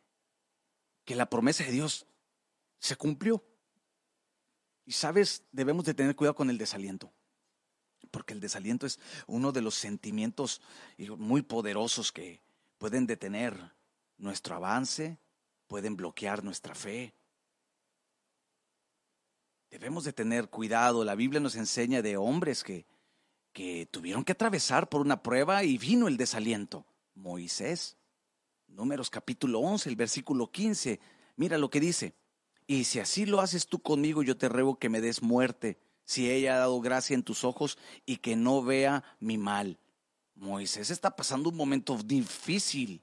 que 1.05 1.15
la 1.15 1.29
promesa 1.29 1.63
de 1.63 1.71
Dios 1.71 2.05
se 2.79 2.95
cumplió. 2.95 3.43
Y 4.85 4.93
sabes, 4.93 5.43
debemos 5.51 5.85
de 5.85 5.93
tener 5.93 6.15
cuidado 6.15 6.35
con 6.35 6.49
el 6.49 6.57
desaliento, 6.57 7.13
porque 8.11 8.33
el 8.33 8.39
desaliento 8.39 8.87
es 8.87 8.99
uno 9.27 9.51
de 9.51 9.61
los 9.61 9.75
sentimientos 9.75 10.61
muy 11.17 11.41
poderosos 11.43 12.11
que 12.11 12.41
pueden 12.77 13.05
detener 13.05 13.73
nuestro 14.17 14.55
avance, 14.55 15.19
pueden 15.67 15.95
bloquear 15.95 16.43
nuestra 16.43 16.73
fe. 16.73 17.13
Debemos 19.69 20.03
de 20.03 20.13
tener 20.13 20.49
cuidado. 20.49 21.05
La 21.05 21.13
Biblia 21.13 21.39
nos 21.39 21.55
enseña 21.55 22.01
de 22.01 22.17
hombres 22.17 22.63
que, 22.63 22.87
que 23.53 23.87
tuvieron 23.91 24.23
que 24.23 24.31
atravesar 24.31 24.89
por 24.89 25.01
una 25.01 25.21
prueba 25.21 25.63
y 25.63 25.77
vino 25.77 26.07
el 26.07 26.17
desaliento. 26.17 26.85
Moisés. 27.19 27.97
Números 28.67 29.09
capítulo 29.09 29.59
11, 29.59 29.89
el 29.89 29.95
versículo 29.95 30.51
15. 30.51 30.99
Mira 31.35 31.57
lo 31.57 31.69
que 31.69 31.79
dice. 31.79 32.15
Y 32.65 32.85
si 32.85 32.99
así 32.99 33.25
lo 33.25 33.41
haces 33.41 33.67
tú 33.67 33.79
conmigo, 33.79 34.23
yo 34.23 34.37
te 34.37 34.47
ruego 34.47 34.77
que 34.77 34.89
me 34.89 35.01
des 35.01 35.21
muerte, 35.21 35.79
si 36.05 36.29
ella 36.29 36.55
ha 36.55 36.59
dado 36.59 36.79
gracia 36.81 37.15
en 37.15 37.23
tus 37.23 37.43
ojos 37.43 37.77
y 38.05 38.17
que 38.17 38.35
no 38.35 38.63
vea 38.63 39.03
mi 39.19 39.37
mal. 39.37 39.79
Moisés 40.35 40.89
está 40.89 41.15
pasando 41.15 41.49
un 41.49 41.57
momento 41.57 41.97
difícil, 41.97 43.01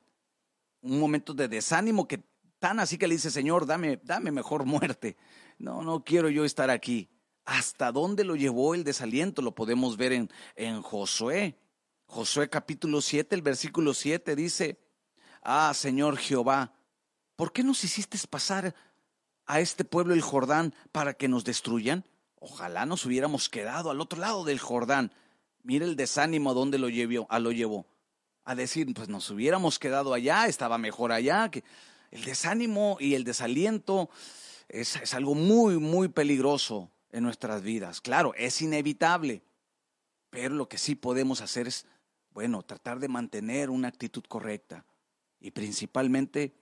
un 0.81 0.99
momento 0.99 1.35
de 1.35 1.49
desánimo 1.49 2.07
que 2.09 2.23
tan 2.59 2.81
así 2.81 2.97
que 2.97 3.07
le 3.07 3.17
dice, 3.17 3.31
Señor, 3.31 3.67
dame, 3.67 4.01
dame 4.03 4.31
mejor 4.31 4.65
muerte. 4.65 5.17
No, 5.59 5.83
no 5.83 6.05
quiero 6.05 6.31
yo 6.31 6.45
estar 6.45 6.71
aquí. 6.71 7.09
¿Hasta 7.45 7.93
dónde 7.93 8.25
lo 8.25 8.35
llevó 8.37 8.75
el 8.75 8.85
desaliento? 8.85 9.43
Lo 9.43 9.55
podemos 9.55 9.97
ver 9.97 10.13
en, 10.13 10.31
en 10.55 10.83
Josué. 10.83 11.59
Josué 12.07 12.49
capítulo 12.49 13.01
7, 13.01 13.35
el 13.35 13.43
versículo 13.43 13.93
7 13.93 14.37
dice, 14.37 14.79
Ah, 15.43 15.73
Señor 15.75 16.17
Jehová, 16.17 16.73
¿por 17.37 17.53
qué 17.53 17.63
nos 17.63 17.85
hiciste 17.85 18.19
pasar 18.29 18.75
a 19.45 19.61
este 19.61 19.85
pueblo 19.85 20.15
el 20.15 20.23
Jordán 20.23 20.75
para 20.93 21.15
que 21.15 21.29
nos 21.29 21.45
destruyan? 21.45 22.05
Ojalá 22.39 22.87
nos 22.87 23.05
hubiéramos 23.05 23.49
quedado 23.49 23.91
al 23.91 24.01
otro 24.01 24.21
lado 24.21 24.45
del 24.45 24.59
Jordán. 24.59 25.13
Mira 25.63 25.85
el 25.85 25.97
desánimo 25.97 26.51
a 26.51 26.55
dónde 26.55 26.79
lo 26.79 26.89
llevó, 26.89 27.27
a 27.29 27.39
lo 27.39 27.53
llevó. 27.53 27.87
A 28.45 28.55
decir, 28.55 28.93
pues 28.95 29.09
nos 29.09 29.29
hubiéramos 29.31 29.79
quedado 29.79 30.15
allá, 30.15 30.47
estaba 30.47 30.79
mejor 30.79 31.13
allá. 31.13 31.51
Que 31.51 31.65
el 32.13 32.25
desánimo 32.25 32.97
y 33.01 33.15
el 33.15 33.25
desaliento 33.25 34.09
es, 34.69 34.97
es 34.97 35.15
algo 35.15 35.35
muy, 35.35 35.79
muy 35.79 36.09
peligroso 36.09 36.91
en 37.11 37.25
nuestras 37.25 37.63
vidas. 37.63 38.01
Claro, 38.01 38.33
es 38.37 38.63
inevitable, 38.63 39.43
pero 40.31 40.55
lo 40.55 40.69
que 40.69 40.79
sí 40.79 40.95
podemos 40.95 41.41
hacer 41.41 41.67
es, 41.67 41.87
bueno, 42.37 42.63
tratar 42.63 43.01
de 43.01 43.09
mantener 43.09 43.71
una 43.71 43.89
actitud 43.89 44.23
correcta 44.29 44.85
y 45.41 45.53
principalmente 45.53 46.55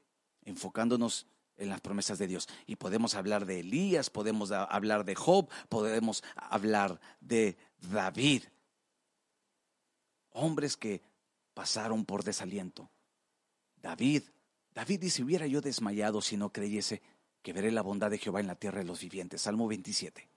enfocándonos 0.45 1.27
en 1.57 1.69
las 1.69 1.81
promesas 1.81 2.17
de 2.17 2.29
Dios. 2.29 2.49
Y 2.65 2.77
podemos 2.77 3.17
hablar 3.17 3.45
de 3.45 3.59
Elías, 3.59 4.09
podemos 4.09 4.53
hablar 4.53 5.05
de 5.05 5.17
Job, 5.17 5.49
podemos 5.69 6.23
hablar 6.37 7.01
de 7.21 7.57
David. 7.91 8.45
Hombres 10.31 10.77
que 10.77 11.03
pasaron 11.55 12.05
por 12.05 12.23
desaliento. 12.23 12.89
David, 13.83 14.23
David 14.73 15.01
dice, 15.01 15.25
hubiera 15.25 15.49
yo 15.49 15.61
desmayado 15.61 16.23
si 16.23 16.37
no 16.37 16.53
creyese 16.53 17.03
que 17.43 17.53
veré 17.53 17.73
la 17.73 17.83
bondad 17.83 18.13
de 18.13 18.19
Jehová 18.19 18.39
en 18.39 18.47
la 18.47 18.55
tierra 18.55 18.79
de 18.79 18.85
los 18.85 19.01
vivientes. 19.01 19.43
Salmo 19.43 19.67
27. 19.67 20.29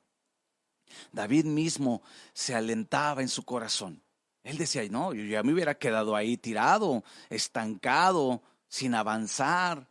David 1.11 1.45
mismo 1.45 2.01
se 2.33 2.55
alentaba 2.55 3.21
en 3.21 3.29
su 3.29 3.45
corazón. 3.45 4.01
Él 4.47 4.57
decía, 4.57 4.81
no, 4.89 5.13
yo 5.13 5.25
ya 5.25 5.43
me 5.43 5.51
hubiera 5.51 5.77
quedado 5.77 6.15
ahí 6.15 6.37
tirado, 6.37 7.03
estancado, 7.29 8.41
sin 8.69 8.95
avanzar. 8.95 9.89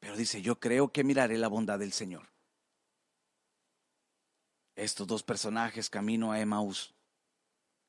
Pero 0.00 0.16
dice, 0.16 0.42
yo 0.42 0.58
creo 0.58 0.90
que 0.90 1.04
miraré 1.04 1.38
la 1.38 1.46
bondad 1.46 1.78
del 1.78 1.92
Señor. 1.92 2.32
Estos 4.74 5.06
dos 5.06 5.22
personajes 5.22 5.88
camino 5.88 6.32
a 6.32 6.40
Emaús 6.40 6.96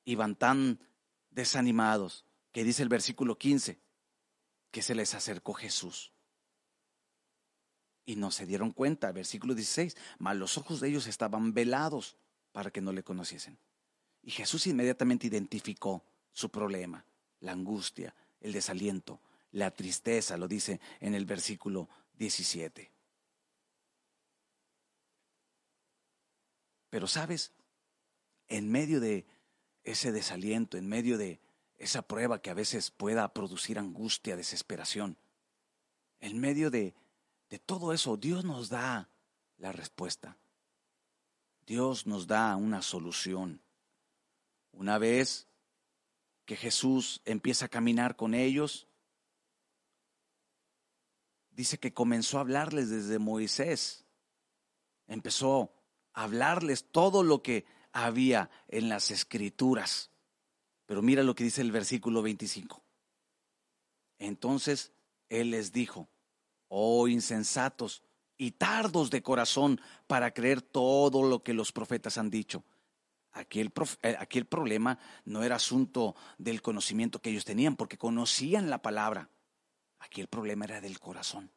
iban 0.06 0.36
tan 0.36 0.80
desanimados 1.32 2.26
que 2.52 2.64
dice 2.64 2.84
el 2.84 2.90
versículo 2.90 3.36
15 3.36 3.82
que 4.70 4.84
se 4.84 4.94
les 4.94 5.16
acercó 5.16 5.54
Jesús. 5.54 6.12
Y 8.06 8.18
no 8.18 8.30
se 8.30 8.46
dieron 8.46 8.70
cuenta, 8.70 9.12
versículo 9.12 9.56
16, 9.56 9.98
mas 10.20 10.36
los 10.36 10.60
ojos 10.60 10.80
de 10.80 10.90
ellos 10.90 11.08
estaban 11.08 11.56
velados 11.56 12.18
para 12.52 12.70
que 12.70 12.82
no 12.82 12.94
le 12.94 13.02
conociesen. 13.02 13.58
Y 14.24 14.32
Jesús 14.32 14.68
inmediatamente 14.68 15.28
identificó 15.28 16.04
su 16.32 16.50
problema, 16.50 17.06
la 17.42 17.52
angustia, 17.52 18.16
el 18.40 18.54
desaliento, 18.54 19.20
la 19.52 19.72
tristeza, 19.72 20.38
lo 20.38 20.48
dice 20.48 20.80
en 21.00 21.14
el 21.14 21.26
versículo 21.26 21.90
17. 22.18 22.92
Pero 26.90 27.08
sabes, 27.08 27.52
en 28.48 28.72
medio 28.72 29.00
de 29.00 29.26
ese 29.84 30.12
desaliento, 30.12 30.78
en 30.78 30.88
medio 30.88 31.18
de 31.18 31.40
esa 31.78 32.02
prueba 32.02 32.42
que 32.42 32.50
a 32.50 32.54
veces 32.54 32.92
pueda 32.92 33.34
producir 33.34 33.78
angustia, 33.78 34.36
desesperación, 34.36 35.18
en 36.22 36.40
medio 36.40 36.72
de, 36.72 36.94
de 37.50 37.60
todo 37.60 37.92
eso, 37.94 38.16
Dios 38.16 38.46
nos 38.46 38.70
da 38.70 39.10
la 39.58 39.72
respuesta. 39.72 40.38
Dios 41.66 42.08
nos 42.08 42.28
da 42.28 42.56
una 42.56 42.82
solución. 42.82 43.63
Una 44.74 44.98
vez 44.98 45.48
que 46.46 46.56
Jesús 46.56 47.22
empieza 47.26 47.66
a 47.66 47.70
caminar 47.70 48.16
con 48.16 48.34
ellos, 48.34 48.88
dice 51.52 51.78
que 51.78 51.94
comenzó 51.94 52.38
a 52.38 52.42
hablarles 52.42 52.90
desde 52.90 53.20
Moisés. 53.20 54.06
Empezó 55.08 55.74
a 56.14 56.24
hablarles 56.24 56.92
todo 56.92 57.24
lo 57.24 57.42
que 57.42 57.66
había 57.92 58.50
en 58.68 58.90
las 58.90 59.12
escrituras. 59.12 60.12
Pero 60.86 61.02
mira 61.02 61.24
lo 61.24 61.36
que 61.36 61.44
dice 61.44 61.62
el 61.62 61.72
versículo 61.72 62.22
25. 62.22 62.84
Entonces 64.18 64.92
Él 65.30 65.52
les 65.52 65.72
dijo, 65.72 66.10
oh 66.68 67.08
insensatos 67.08 68.04
y 68.38 68.52
tardos 68.52 69.10
de 69.12 69.22
corazón 69.22 69.80
para 70.08 70.34
creer 70.34 70.62
todo 70.62 71.24
lo 71.24 71.44
que 71.44 71.54
los 71.54 71.72
profetas 71.72 72.18
han 72.18 72.30
dicho. 72.30 72.64
Aquí 73.34 73.60
el, 73.60 73.74
eh, 74.04 74.16
aquí 74.20 74.38
el 74.38 74.46
problema 74.46 75.00
no 75.26 75.44
era 75.44 75.56
asunto 75.56 76.16
del 76.38 76.62
conocimiento 76.62 77.20
que 77.20 77.32
ellos 77.32 77.46
tenían, 77.46 77.76
porque 77.76 77.98
conocían 77.98 78.70
la 78.70 78.82
palabra. 78.82 79.30
Aquí 80.00 80.22
el 80.22 80.28
problema 80.28 80.66
era 80.66 80.82
del 80.82 81.00
corazón, 81.00 81.52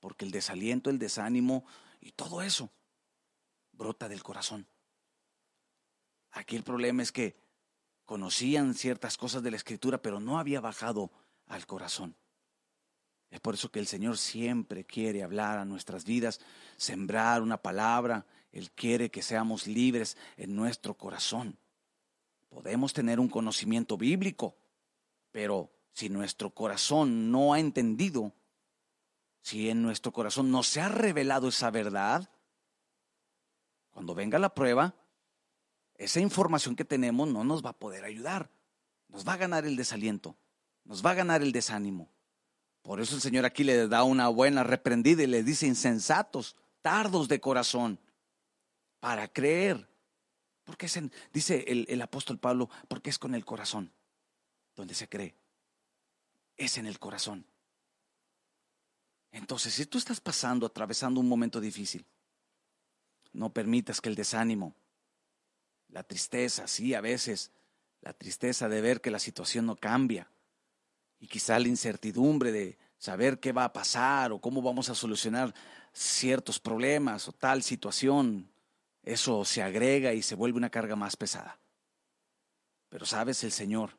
porque 0.00 0.24
el 0.24 0.30
desaliento, 0.30 0.90
el 0.90 0.98
desánimo 0.98 1.64
y 2.00 2.12
todo 2.12 2.42
eso 2.42 2.72
brota 3.72 4.08
del 4.08 4.22
corazón. 4.22 4.68
Aquí 6.30 6.56
el 6.56 6.62
problema 6.62 7.02
es 7.02 7.12
que 7.12 7.36
conocían 8.04 8.74
ciertas 8.74 9.16
cosas 9.16 9.42
de 9.42 9.50
la 9.50 9.56
escritura, 9.56 10.00
pero 10.00 10.20
no 10.20 10.38
había 10.38 10.60
bajado 10.60 11.10
al 11.46 11.66
corazón. 11.66 12.16
Es 13.30 13.40
por 13.40 13.54
eso 13.54 13.70
que 13.70 13.80
el 13.80 13.86
Señor 13.86 14.18
siempre 14.18 14.84
quiere 14.84 15.22
hablar 15.22 15.58
a 15.58 15.64
nuestras 15.64 16.04
vidas, 16.04 16.40
sembrar 16.76 17.42
una 17.42 17.56
palabra. 17.56 18.26
Él 18.52 18.70
quiere 18.70 19.10
que 19.10 19.22
seamos 19.22 19.66
libres 19.66 20.16
en 20.36 20.54
nuestro 20.54 20.94
corazón. 20.94 21.58
Podemos 22.50 22.92
tener 22.92 23.18
un 23.18 23.28
conocimiento 23.28 23.96
bíblico, 23.96 24.54
pero 25.30 25.72
si 25.92 26.10
nuestro 26.10 26.50
corazón 26.50 27.30
no 27.30 27.54
ha 27.54 27.60
entendido, 27.60 28.34
si 29.40 29.70
en 29.70 29.82
nuestro 29.82 30.12
corazón 30.12 30.50
no 30.50 30.62
se 30.62 30.80
ha 30.80 30.88
revelado 30.88 31.48
esa 31.48 31.70
verdad, 31.70 32.28
cuando 33.90 34.14
venga 34.14 34.38
la 34.38 34.54
prueba, 34.54 34.94
esa 35.96 36.20
información 36.20 36.76
que 36.76 36.84
tenemos 36.84 37.28
no 37.28 37.44
nos 37.44 37.64
va 37.64 37.70
a 37.70 37.78
poder 37.78 38.04
ayudar. 38.04 38.50
Nos 39.08 39.26
va 39.26 39.34
a 39.34 39.36
ganar 39.36 39.66
el 39.66 39.76
desaliento, 39.76 40.36
nos 40.84 41.04
va 41.04 41.10
a 41.10 41.14
ganar 41.14 41.42
el 41.42 41.52
desánimo. 41.52 42.10
Por 42.82 43.00
eso 43.00 43.14
el 43.14 43.20
Señor 43.20 43.44
aquí 43.44 43.62
le 43.62 43.86
da 43.88 44.02
una 44.02 44.28
buena 44.28 44.64
reprendida 44.64 45.22
y 45.22 45.26
le 45.26 45.42
dice 45.42 45.66
insensatos, 45.66 46.56
tardos 46.80 47.28
de 47.28 47.40
corazón, 47.40 48.00
para 49.02 49.26
creer. 49.26 49.88
Porque 50.62 50.86
es 50.86 50.96
dice 51.32 51.64
el, 51.66 51.86
el 51.88 52.00
apóstol 52.00 52.38
Pablo, 52.38 52.70
porque 52.86 53.10
es 53.10 53.18
con 53.18 53.34
el 53.34 53.44
corazón 53.44 53.92
donde 54.76 54.94
se 54.94 55.08
cree 55.08 55.34
es 56.56 56.78
en 56.78 56.86
el 56.86 56.98
corazón. 56.98 57.44
Entonces, 59.32 59.74
si 59.74 59.86
tú 59.86 59.98
estás 59.98 60.20
pasando, 60.20 60.66
atravesando 60.66 61.18
un 61.18 61.28
momento 61.28 61.60
difícil, 61.60 62.06
no 63.32 63.52
permitas 63.52 64.00
que 64.00 64.08
el 64.08 64.14
desánimo, 64.14 64.74
la 65.88 66.02
tristeza, 66.02 66.68
sí, 66.68 66.94
a 66.94 67.00
veces, 67.00 67.50
la 68.02 68.12
tristeza 68.12 68.68
de 68.68 68.80
ver 68.80 69.00
que 69.00 69.10
la 69.10 69.18
situación 69.18 69.66
no 69.66 69.76
cambia, 69.76 70.30
y 71.18 71.28
quizá 71.28 71.58
la 71.58 71.68
incertidumbre 71.68 72.52
de 72.52 72.78
saber 72.98 73.40
qué 73.40 73.52
va 73.52 73.64
a 73.64 73.72
pasar 73.72 74.32
o 74.32 74.40
cómo 74.40 74.60
vamos 74.60 74.88
a 74.88 74.94
solucionar 74.94 75.54
ciertos 75.92 76.60
problemas 76.60 77.26
o 77.28 77.32
tal 77.32 77.62
situación, 77.62 78.51
eso 79.02 79.44
se 79.44 79.62
agrega 79.62 80.12
y 80.12 80.22
se 80.22 80.34
vuelve 80.34 80.58
una 80.58 80.70
carga 80.70 80.96
más 80.96 81.16
pesada. 81.16 81.58
Pero 82.88 83.06
sabes, 83.06 83.42
el 83.42 83.52
Señor 83.52 83.98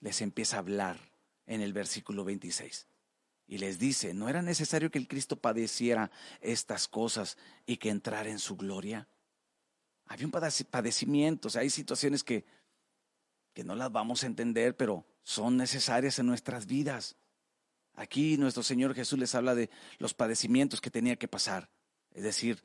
les 0.00 0.20
empieza 0.20 0.56
a 0.56 0.60
hablar 0.60 0.98
en 1.46 1.60
el 1.60 1.72
versículo 1.72 2.24
26. 2.24 2.86
Y 3.46 3.58
les 3.58 3.78
dice, 3.78 4.14
¿no 4.14 4.28
era 4.28 4.42
necesario 4.42 4.90
que 4.90 4.98
el 4.98 5.08
Cristo 5.08 5.36
padeciera 5.36 6.10
estas 6.40 6.88
cosas 6.88 7.36
y 7.66 7.78
que 7.78 7.90
entrara 7.90 8.30
en 8.30 8.38
su 8.38 8.56
gloria? 8.56 9.08
Había 10.06 10.26
un 10.26 10.32
padecimiento, 10.32 11.48
o 11.48 11.50
sea, 11.50 11.62
hay 11.62 11.70
situaciones 11.70 12.22
que, 12.22 12.44
que 13.52 13.64
no 13.64 13.74
las 13.74 13.90
vamos 13.90 14.22
a 14.22 14.26
entender, 14.26 14.76
pero 14.76 15.06
son 15.22 15.56
necesarias 15.56 16.18
en 16.18 16.26
nuestras 16.26 16.66
vidas. 16.66 17.16
Aquí 17.94 18.36
nuestro 18.36 18.62
Señor 18.62 18.94
Jesús 18.94 19.18
les 19.18 19.34
habla 19.34 19.54
de 19.54 19.70
los 19.98 20.14
padecimientos 20.14 20.80
que 20.80 20.90
tenía 20.90 21.16
que 21.16 21.28
pasar, 21.28 21.70
es 22.12 22.22
decir, 22.22 22.62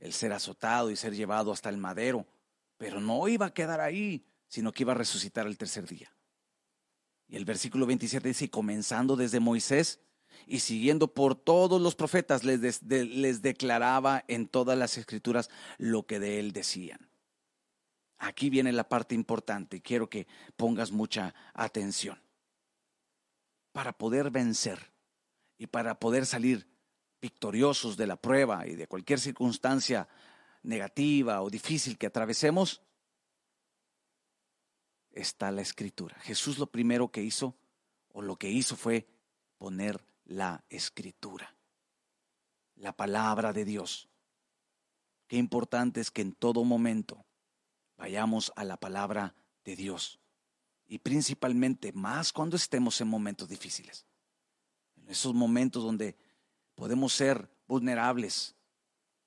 el 0.00 0.12
ser 0.12 0.32
azotado 0.32 0.90
y 0.90 0.96
ser 0.96 1.14
llevado 1.14 1.52
hasta 1.52 1.68
el 1.68 1.76
madero, 1.76 2.26
pero 2.76 3.00
no 3.00 3.26
iba 3.28 3.46
a 3.46 3.54
quedar 3.54 3.80
ahí, 3.80 4.24
sino 4.48 4.72
que 4.72 4.84
iba 4.84 4.92
a 4.92 4.96
resucitar 4.96 5.46
el 5.46 5.58
tercer 5.58 5.86
día. 5.86 6.12
Y 7.26 7.36
el 7.36 7.44
versículo 7.44 7.86
27 7.86 8.28
dice, 8.28 8.50
comenzando 8.50 9.16
desde 9.16 9.40
Moisés 9.40 10.00
y 10.46 10.60
siguiendo 10.60 11.12
por 11.12 11.34
todos 11.34 11.80
los 11.80 11.94
profetas, 11.94 12.44
les, 12.44 12.82
les 12.82 13.42
declaraba 13.42 14.24
en 14.28 14.48
todas 14.48 14.78
las 14.78 14.96
escrituras 14.96 15.50
lo 15.76 16.06
que 16.06 16.20
de 16.20 16.40
él 16.40 16.52
decían. 16.52 17.10
Aquí 18.16 18.50
viene 18.50 18.72
la 18.72 18.88
parte 18.88 19.14
importante 19.14 19.76
y 19.76 19.80
quiero 19.80 20.08
que 20.08 20.26
pongas 20.56 20.90
mucha 20.90 21.34
atención. 21.54 22.20
Para 23.72 23.92
poder 23.92 24.30
vencer 24.30 24.92
y 25.58 25.66
para 25.66 26.00
poder 26.00 26.24
salir 26.24 26.66
victoriosos 27.20 27.96
de 27.96 28.06
la 28.06 28.16
prueba 28.16 28.66
y 28.66 28.74
de 28.74 28.86
cualquier 28.86 29.20
circunstancia 29.20 30.08
negativa 30.62 31.42
o 31.42 31.50
difícil 31.50 31.98
que 31.98 32.06
atravesemos, 32.06 32.82
está 35.12 35.50
la 35.50 35.62
escritura. 35.62 36.16
Jesús 36.20 36.58
lo 36.58 36.66
primero 36.66 37.10
que 37.10 37.22
hizo 37.22 37.56
o 38.12 38.22
lo 38.22 38.36
que 38.36 38.50
hizo 38.50 38.76
fue 38.76 39.08
poner 39.58 40.04
la 40.24 40.64
escritura, 40.68 41.56
la 42.76 42.96
palabra 42.96 43.52
de 43.52 43.64
Dios. 43.64 44.08
Qué 45.26 45.36
importante 45.36 46.00
es 46.00 46.10
que 46.10 46.22
en 46.22 46.32
todo 46.32 46.64
momento 46.64 47.24
vayamos 47.96 48.52
a 48.56 48.64
la 48.64 48.76
palabra 48.76 49.34
de 49.64 49.76
Dios 49.76 50.20
y 50.86 50.98
principalmente 50.98 51.92
más 51.92 52.32
cuando 52.32 52.56
estemos 52.56 53.00
en 53.00 53.08
momentos 53.08 53.48
difíciles, 53.48 54.06
en 54.96 55.08
esos 55.10 55.34
momentos 55.34 55.82
donde 55.82 56.16
podemos 56.78 57.12
ser 57.12 57.50
vulnerables 57.66 58.54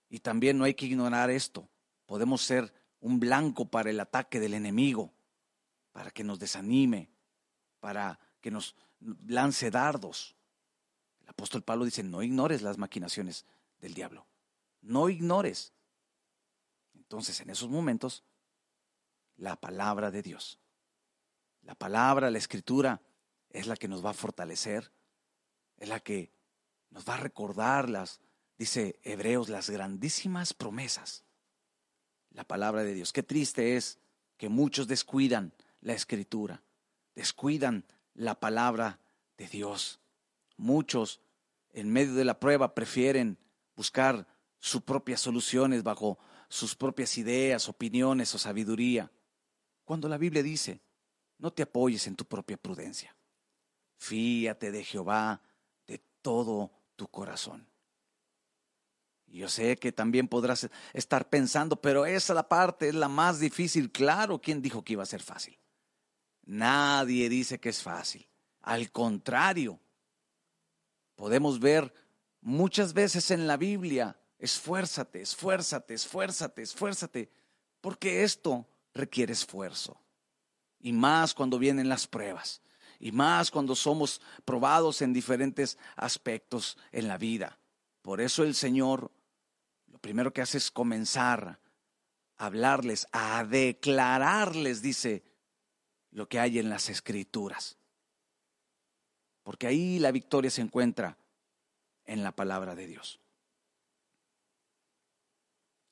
y 0.07 0.19
también 0.19 0.57
no 0.57 0.63
hay 0.63 0.73
que 0.73 0.85
ignorar 0.85 1.29
esto, 1.29 1.67
podemos 2.05 2.41
ser 2.41 2.73
un 3.01 3.19
blanco 3.19 3.65
para 3.65 3.89
el 3.89 3.99
ataque 3.99 4.39
del 4.39 4.53
enemigo 4.53 5.11
para 5.91 6.11
que 6.11 6.23
nos 6.23 6.39
desanime, 6.39 7.09
para 7.81 8.17
que 8.39 8.51
nos 8.51 8.77
lance 9.27 9.69
dardos. 9.69 10.37
El 11.19 11.27
apóstol 11.27 11.61
Pablo 11.61 11.83
dice, 11.83 12.03
no 12.03 12.23
ignores 12.23 12.61
las 12.61 12.77
maquinaciones 12.77 13.45
del 13.81 13.95
diablo, 13.95 14.25
no 14.79 15.09
ignores. 15.09 15.73
Entonces, 16.93 17.41
en 17.41 17.49
esos 17.49 17.69
momentos, 17.69 18.23
la 19.35 19.57
palabra 19.57 20.09
de 20.09 20.21
Dios, 20.21 20.57
la 21.63 21.75
palabra, 21.75 22.31
la 22.31 22.37
escritura, 22.37 23.01
es 23.49 23.67
la 23.67 23.75
que 23.75 23.89
nos 23.89 24.05
va 24.05 24.11
a 24.11 24.13
fortalecer, 24.13 24.93
es 25.75 25.89
la 25.89 25.99
que 25.99 26.31
nos 26.91 27.07
va 27.07 27.15
a 27.15 27.17
recordar 27.17 27.89
las, 27.89 28.19
dice 28.57 28.99
Hebreos, 29.03 29.49
las 29.49 29.69
grandísimas 29.69 30.53
promesas. 30.53 31.25
La 32.31 32.43
palabra 32.45 32.83
de 32.83 32.93
Dios. 32.93 33.11
Qué 33.11 33.23
triste 33.23 33.75
es 33.75 33.99
que 34.37 34.47
muchos 34.47 34.87
descuidan 34.87 35.53
la 35.81 35.93
escritura, 35.93 36.63
descuidan 37.15 37.85
la 38.13 38.39
palabra 38.39 38.99
de 39.37 39.47
Dios. 39.47 39.99
Muchos 40.57 41.21
en 41.73 41.91
medio 41.91 42.13
de 42.13 42.25
la 42.25 42.39
prueba 42.39 42.73
prefieren 42.73 43.37
buscar 43.75 44.27
sus 44.59 44.81
propias 44.81 45.19
soluciones 45.21 45.83
bajo 45.83 46.19
sus 46.47 46.75
propias 46.75 47.17
ideas, 47.17 47.67
opiniones 47.67 48.33
o 48.35 48.37
sabiduría. 48.37 49.11
Cuando 49.83 50.07
la 50.07 50.17
Biblia 50.17 50.43
dice, 50.43 50.81
no 51.37 51.51
te 51.51 51.63
apoyes 51.63 52.05
en 52.07 52.15
tu 52.15 52.25
propia 52.25 52.57
prudencia. 52.57 53.15
Fíate 53.97 54.71
de 54.71 54.83
Jehová 54.83 55.41
de 55.87 55.99
todo 56.21 56.71
tu 57.01 57.07
corazón. 57.07 57.67
Yo 59.25 59.49
sé 59.49 59.75
que 59.77 59.91
también 59.91 60.27
podrás 60.27 60.69
estar 60.93 61.27
pensando, 61.29 61.75
pero 61.75 62.05
esa 62.05 62.35
la 62.35 62.47
parte 62.47 62.89
es 62.89 62.93
la 62.93 63.07
más 63.07 63.39
difícil. 63.39 63.91
Claro, 63.91 64.39
¿quién 64.39 64.61
dijo 64.61 64.83
que 64.83 64.93
iba 64.93 65.01
a 65.01 65.07
ser 65.07 65.23
fácil? 65.23 65.57
Nadie 66.43 67.27
dice 67.27 67.59
que 67.59 67.69
es 67.69 67.81
fácil. 67.81 68.29
Al 68.61 68.91
contrario, 68.91 69.79
podemos 71.15 71.59
ver 71.59 71.91
muchas 72.39 72.93
veces 72.93 73.31
en 73.31 73.47
la 73.47 73.57
Biblia, 73.57 74.19
esfuérzate, 74.37 75.23
esfuérzate, 75.23 75.95
esfuérzate, 75.95 76.61
esfuérzate, 76.61 77.31
porque 77.81 78.21
esto 78.21 78.67
requiere 78.93 79.33
esfuerzo. 79.33 79.99
Y 80.79 80.93
más 80.93 81.33
cuando 81.33 81.57
vienen 81.57 81.89
las 81.89 82.05
pruebas, 82.05 82.61
y 83.01 83.11
más 83.11 83.49
cuando 83.49 83.75
somos 83.75 84.21
probados 84.45 85.01
en 85.01 85.11
diferentes 85.11 85.77
aspectos 85.95 86.77
en 86.91 87.07
la 87.07 87.17
vida. 87.17 87.57
Por 88.03 88.21
eso 88.21 88.43
el 88.43 88.53
Señor 88.53 89.11
lo 89.87 89.97
primero 89.97 90.31
que 90.31 90.41
hace 90.41 90.59
es 90.59 90.69
comenzar 90.69 91.59
a 92.37 92.45
hablarles, 92.45 93.07
a 93.11 93.43
declararles, 93.43 94.83
dice, 94.83 95.23
lo 96.11 96.29
que 96.29 96.39
hay 96.39 96.59
en 96.59 96.69
las 96.69 96.89
escrituras. 96.89 97.77
Porque 99.41 99.65
ahí 99.65 99.97
la 99.97 100.11
victoria 100.11 100.51
se 100.51 100.61
encuentra 100.61 101.17
en 102.05 102.23
la 102.23 102.31
palabra 102.31 102.75
de 102.75 102.85
Dios. 102.85 103.19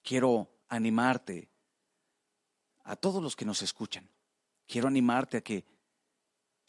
Quiero 0.03 0.49
animarte 0.69 1.49
a 2.83 2.95
todos 2.95 3.21
los 3.21 3.35
que 3.35 3.45
nos 3.45 3.63
escuchan. 3.63 4.07
Quiero 4.67 4.87
animarte 4.87 5.37
a 5.37 5.41
que 5.41 5.65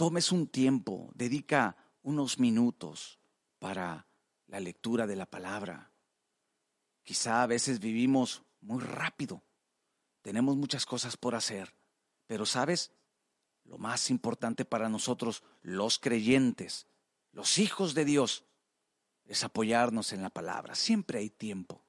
tomes 0.01 0.33
un 0.33 0.47
tiempo, 0.47 1.11
dedica 1.15 1.77
unos 2.01 2.39
minutos 2.39 3.21
para 3.59 4.09
la 4.47 4.59
lectura 4.59 5.07
de 5.07 5.15
la 5.15 5.27
palabra. 5.27 5.93
Quizá 7.03 7.43
a 7.43 7.47
veces 7.47 7.81
vivimos 7.81 8.43
muy 8.63 8.83
rápido, 8.83 9.43
tenemos 10.23 10.57
muchas 10.57 10.87
cosas 10.87 11.19
por 11.19 11.35
hacer, 11.35 11.75
pero 12.27 12.47
sabes, 12.47 12.95
lo 13.65 13.77
más 13.77 14.09
importante 14.09 14.65
para 14.65 14.89
nosotros, 14.89 15.43
los 15.61 15.99
creyentes, 15.99 16.87
los 17.33 17.59
hijos 17.59 17.93
de 17.93 18.07
Dios, 18.07 18.47
es 19.27 19.45
apoyarnos 19.45 20.15
en 20.15 20.23
la 20.23 20.31
palabra. 20.31 20.77
Siempre 20.77 21.19
hay 21.19 21.29
tiempo. 21.29 21.85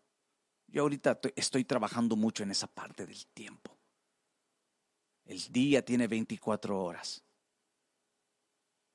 Yo 0.68 0.82
ahorita 0.82 1.22
estoy 1.38 1.64
trabajando 1.64 2.18
mucho 2.18 2.44
en 2.44 2.52
esa 2.52 2.68
parte 2.68 3.06
del 3.06 3.26
tiempo. 3.28 3.80
El 5.24 5.40
día 5.54 5.86
tiene 5.86 6.08
24 6.08 6.78
horas. 6.78 7.24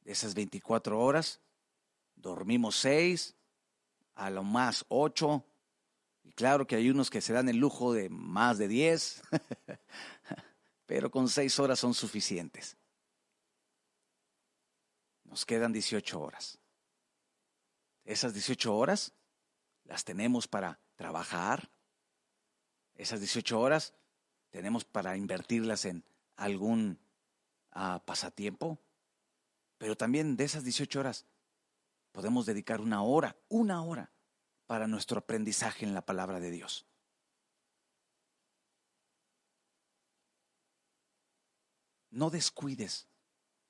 De 0.06 0.12
esas 0.12 0.34
24 0.34 1.00
horas, 1.00 1.40
dormimos 2.14 2.76
6, 2.76 3.34
a 4.14 4.30
lo 4.30 4.44
más 4.44 4.84
8. 4.88 5.44
Y 6.22 6.30
claro 6.30 6.68
que 6.68 6.76
hay 6.76 6.90
unos 6.90 7.10
que 7.10 7.20
se 7.20 7.32
dan 7.32 7.48
el 7.48 7.56
lujo 7.56 7.92
de 7.92 8.08
más 8.08 8.56
de 8.56 8.68
10. 8.68 9.22
pero 10.86 11.10
con 11.10 11.28
seis 11.28 11.58
horas 11.58 11.80
son 11.80 11.92
suficientes. 11.92 12.76
Nos 15.24 15.44
quedan 15.44 15.72
18 15.72 16.20
horas. 16.20 16.58
Esas 18.04 18.32
18 18.32 18.74
horas 18.74 19.12
las 19.82 20.04
tenemos 20.04 20.46
para 20.46 20.78
trabajar. 20.94 21.68
Esas 22.94 23.18
18 23.18 23.58
horas 23.58 23.92
tenemos 24.50 24.84
para 24.84 25.16
invertirlas 25.16 25.84
en 25.84 26.04
algún 26.36 27.00
ah, 27.72 28.00
pasatiempo. 28.06 28.78
Pero 29.78 29.96
también 29.96 30.36
de 30.36 30.44
esas 30.44 30.64
18 30.64 31.00
horas 31.00 31.26
podemos 32.12 32.46
dedicar 32.46 32.80
una 32.80 33.02
hora, 33.02 33.36
una 33.48 33.82
hora 33.82 34.10
para 34.66 34.86
nuestro 34.86 35.18
aprendizaje 35.18 35.84
en 35.84 35.94
la 35.94 36.04
palabra 36.04 36.40
de 36.40 36.50
Dios. 36.50 36.86
no 42.16 42.30
descuides 42.30 43.06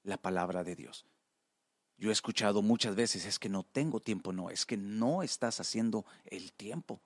la 0.05 0.17
palabra 0.17 0.63
de 0.63 0.77
Dios. 0.77 1.05
Yo 1.99 2.11
he 2.11 2.13
escuchado 2.13 2.63
muchas 2.63 2.95
veces, 2.95 3.25
es 3.25 3.41
que 3.41 3.49
no 3.49 3.65
tengo 3.65 4.01
tiempo, 4.01 4.33
no, 4.33 4.51
es 4.51 4.65
que 4.65 4.77
no 4.77 5.25
estás 5.25 5.59
haciendo 5.59 6.07
el 6.25 6.53
tiempo. 6.53 7.01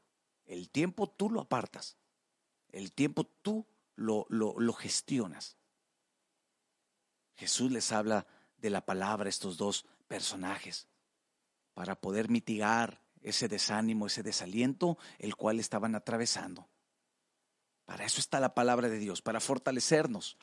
El 0.44 0.68
tiempo 0.68 1.08
tú 1.08 1.30
lo 1.30 1.40
apartas, 1.40 1.96
el 2.68 2.92
tiempo 2.92 3.24
tú 3.24 3.66
lo, 3.96 4.26
lo, 4.28 4.72
gestionas. 4.74 5.56
Jesús 7.36 7.72
les 7.72 7.90
habla 7.90 8.26
de 8.60 8.70
la 8.70 8.84
palabra 8.84 9.28
estos 9.28 9.56
dos 9.56 9.86
personajes 10.08 10.88
para 11.74 11.94
poder 11.94 12.28
mitigar 12.28 13.02
ese 13.22 13.48
desánimo, 13.48 14.06
ese 14.06 14.22
desaliento, 14.22 14.98
el 15.18 15.36
cual 15.36 15.60
estaban 15.60 15.94
atravesando. 15.94 16.68
Para 17.84 18.04
eso 18.04 18.20
está 18.20 18.40
la 18.40 18.54
palabra 18.54 18.88
de 18.88 18.98
Dios, 18.98 19.22
para 19.22 19.40
fortalecernos, 19.40 20.36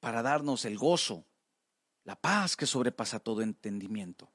para 0.00 0.22
darnos 0.22 0.64
el 0.64 0.78
gozo, 0.78 1.26
la 2.04 2.16
paz 2.16 2.56
que 2.56 2.66
sobrepasa 2.66 3.20
todo 3.20 3.42
entendimiento. 3.42 4.32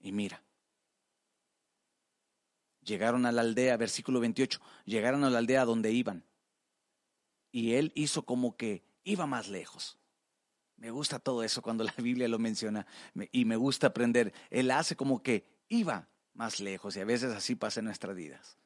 Y 0.00 0.12
mira, 0.12 0.42
llegaron 2.82 3.26
a 3.26 3.32
la 3.32 3.42
aldea, 3.42 3.76
versículo 3.76 4.20
28, 4.20 4.60
llegaron 4.84 5.24
a 5.24 5.30
la 5.30 5.38
aldea 5.38 5.64
donde 5.64 5.92
iban. 5.92 6.26
Y 7.52 7.74
él 7.74 7.92
hizo 7.94 8.24
como 8.24 8.56
que 8.56 8.84
iba 9.04 9.26
más 9.26 9.48
lejos. 9.48 9.99
Me 10.80 10.90
gusta 10.90 11.18
todo 11.18 11.44
eso 11.44 11.62
cuando 11.62 11.84
la 11.84 11.94
Biblia 11.96 12.26
lo 12.26 12.38
menciona 12.38 12.86
y 13.30 13.44
me 13.44 13.56
gusta 13.56 13.88
aprender. 13.88 14.32
Él 14.50 14.70
hace 14.72 14.96
como 14.96 15.22
que 15.22 15.46
iba 15.68 16.08
más 16.34 16.58
lejos 16.58 16.96
y 16.96 17.00
a 17.00 17.04
veces 17.04 17.32
así 17.32 17.54
pasa 17.54 17.80
en 17.80 17.86
nuestras 17.86 18.16
vidas. 18.16 18.56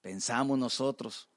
Pensamos 0.00 0.58
nosotros 0.58 1.28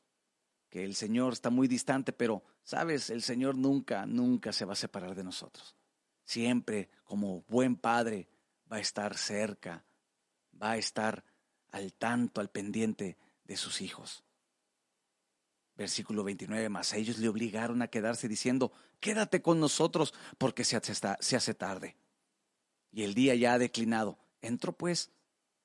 que 0.70 0.84
el 0.84 0.96
Señor 0.96 1.34
está 1.34 1.50
muy 1.50 1.68
distante, 1.68 2.12
pero, 2.12 2.44
sabes, 2.64 3.10
el 3.10 3.22
Señor 3.22 3.58
nunca, 3.58 4.06
nunca 4.06 4.52
se 4.52 4.66
va 4.66 4.74
a 4.74 4.78
separar 4.78 5.16
de 5.16 5.24
nosotros. 5.24 5.76
Siempre, 6.24 6.90
como 7.04 7.44
buen 7.48 7.78
padre, 7.78 8.28
va 8.72 8.78
a 8.78 8.82
estar 8.82 9.16
cerca, 9.16 9.86
va 10.62 10.72
a 10.72 10.78
estar 10.78 11.24
al 11.72 11.94
tanto, 11.94 12.42
al 12.42 12.50
pendiente 12.50 13.18
de 13.46 13.56
sus 13.56 13.82
hijos. 13.82 14.26
Versículo 15.78 16.24
29, 16.24 16.70
más 16.70 16.92
ellos 16.94 17.20
le 17.20 17.30
obligaron 17.30 17.84
a 17.84 17.88
quedarse 17.88 18.28
diciendo, 18.28 18.72
quédate 19.00 19.44
con 19.44 19.60
nosotros 19.60 20.12
porque 20.40 20.63
se 20.63 20.76
hace, 20.76 21.54
tarde. 21.54 21.96
Y 22.92 23.04
el 23.04 23.13
día 23.13 23.36
ya 23.36 23.54
ha 23.54 23.60
declinado. 23.60 24.18
Entró 24.42 24.74
pues 24.74 25.12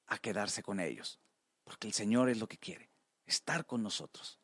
a 0.07 0.19
quedarse 0.19 0.63
con 0.63 0.81
ellos, 0.81 1.19
porque 1.65 1.87
el 1.87 1.95
Señor 1.95 2.29
es 2.29 2.39
lo 2.39 2.47
que 2.47 2.59
quiere, 2.59 2.91
estar 3.25 3.65
con 3.65 3.83
nosotros. 3.83 4.39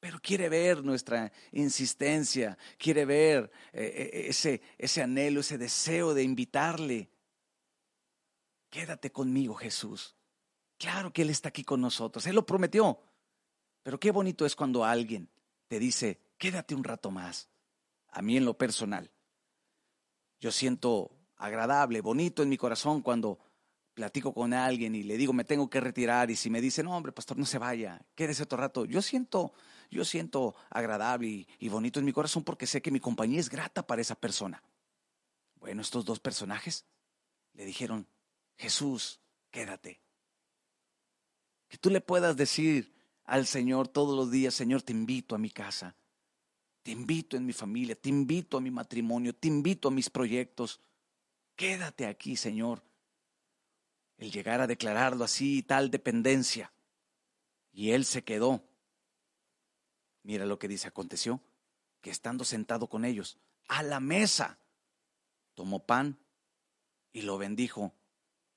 Pero 0.00 0.18
quiere 0.20 0.48
ver 0.48 0.82
nuestra 0.82 1.30
insistencia, 1.52 2.56
quiere 2.78 3.04
ver 3.04 3.50
eh, 3.74 4.10
eh, 4.12 4.26
ese, 4.28 4.62
ese 4.78 5.02
anhelo, 5.02 5.40
ese 5.40 5.58
deseo 5.58 6.14
de 6.14 6.22
invitarle. 6.22 7.10
Quédate 8.70 9.12
conmigo, 9.12 9.54
Jesús. 9.54 10.16
Claro 10.78 11.12
que 11.12 11.22
Él 11.22 11.30
está 11.30 11.50
aquí 11.50 11.62
con 11.62 11.82
nosotros, 11.82 12.26
Él 12.26 12.34
lo 12.36 12.46
prometió. 12.46 12.98
Pero 13.84 14.00
qué 14.00 14.10
bonito 14.10 14.46
es 14.46 14.56
cuando 14.56 14.84
alguien 14.84 15.30
te 15.68 15.78
dice, 15.78 16.18
quédate 16.38 16.74
un 16.74 16.82
rato 16.82 17.10
más. 17.10 17.50
A 18.08 18.22
mí 18.22 18.36
en 18.36 18.46
lo 18.46 18.56
personal, 18.56 19.12
yo 20.40 20.50
siento 20.50 21.12
agradable, 21.36 22.00
bonito 22.00 22.42
en 22.42 22.48
mi 22.48 22.56
corazón 22.56 23.02
cuando 23.02 23.38
platico 23.92 24.32
con 24.32 24.54
alguien 24.54 24.94
y 24.94 25.02
le 25.02 25.18
digo, 25.18 25.32
me 25.34 25.44
tengo 25.44 25.68
que 25.68 25.80
retirar 25.80 26.30
y 26.30 26.36
si 26.36 26.48
me 26.48 26.62
dice, 26.62 26.82
no, 26.82 26.96
hombre, 26.96 27.12
pastor, 27.12 27.36
no 27.36 27.44
se 27.44 27.58
vaya, 27.58 28.00
quédese 28.14 28.44
otro 28.44 28.58
rato. 28.58 28.86
Yo 28.86 29.02
siento, 29.02 29.52
yo 29.90 30.04
siento 30.04 30.54
agradable 30.70 31.28
y, 31.28 31.48
y 31.58 31.68
bonito 31.68 32.00
en 32.00 32.06
mi 32.06 32.12
corazón 32.12 32.42
porque 32.42 32.66
sé 32.66 32.80
que 32.80 32.90
mi 32.90 33.00
compañía 33.00 33.38
es 33.38 33.50
grata 33.50 33.86
para 33.86 34.00
esa 34.00 34.14
persona. 34.14 34.62
Bueno, 35.56 35.82
estos 35.82 36.06
dos 36.06 36.20
personajes 36.20 36.86
le 37.52 37.66
dijeron, 37.66 38.08
Jesús, 38.56 39.20
quédate. 39.50 40.00
Que 41.68 41.76
tú 41.76 41.90
le 41.90 42.00
puedas 42.00 42.36
decir, 42.36 42.93
al 43.24 43.46
Señor 43.46 43.88
todos 43.88 44.16
los 44.16 44.30
días, 44.30 44.54
Señor, 44.54 44.82
te 44.82 44.92
invito 44.92 45.34
a 45.34 45.38
mi 45.38 45.50
casa, 45.50 45.96
te 46.82 46.90
invito 46.90 47.36
en 47.36 47.46
mi 47.46 47.52
familia, 47.52 47.94
te 47.94 48.10
invito 48.10 48.58
a 48.58 48.60
mi 48.60 48.70
matrimonio, 48.70 49.34
te 49.34 49.48
invito 49.48 49.88
a 49.88 49.90
mis 49.90 50.10
proyectos. 50.10 50.80
Quédate 51.56 52.06
aquí, 52.06 52.36
Señor. 52.36 52.82
El 54.18 54.30
llegar 54.30 54.60
a 54.60 54.66
declararlo 54.66 55.24
así, 55.24 55.62
tal 55.62 55.90
dependencia. 55.90 56.72
Y 57.72 57.90
él 57.90 58.04
se 58.04 58.22
quedó. 58.22 58.62
Mira 60.22 60.46
lo 60.46 60.58
que 60.58 60.68
dice, 60.68 60.88
aconteció 60.88 61.40
que 62.00 62.10
estando 62.10 62.44
sentado 62.44 62.88
con 62.88 63.04
ellos 63.04 63.38
a 63.68 63.82
la 63.82 63.98
mesa, 63.98 64.58
tomó 65.54 65.86
pan 65.86 66.18
y 67.12 67.22
lo 67.22 67.38
bendijo, 67.38 67.94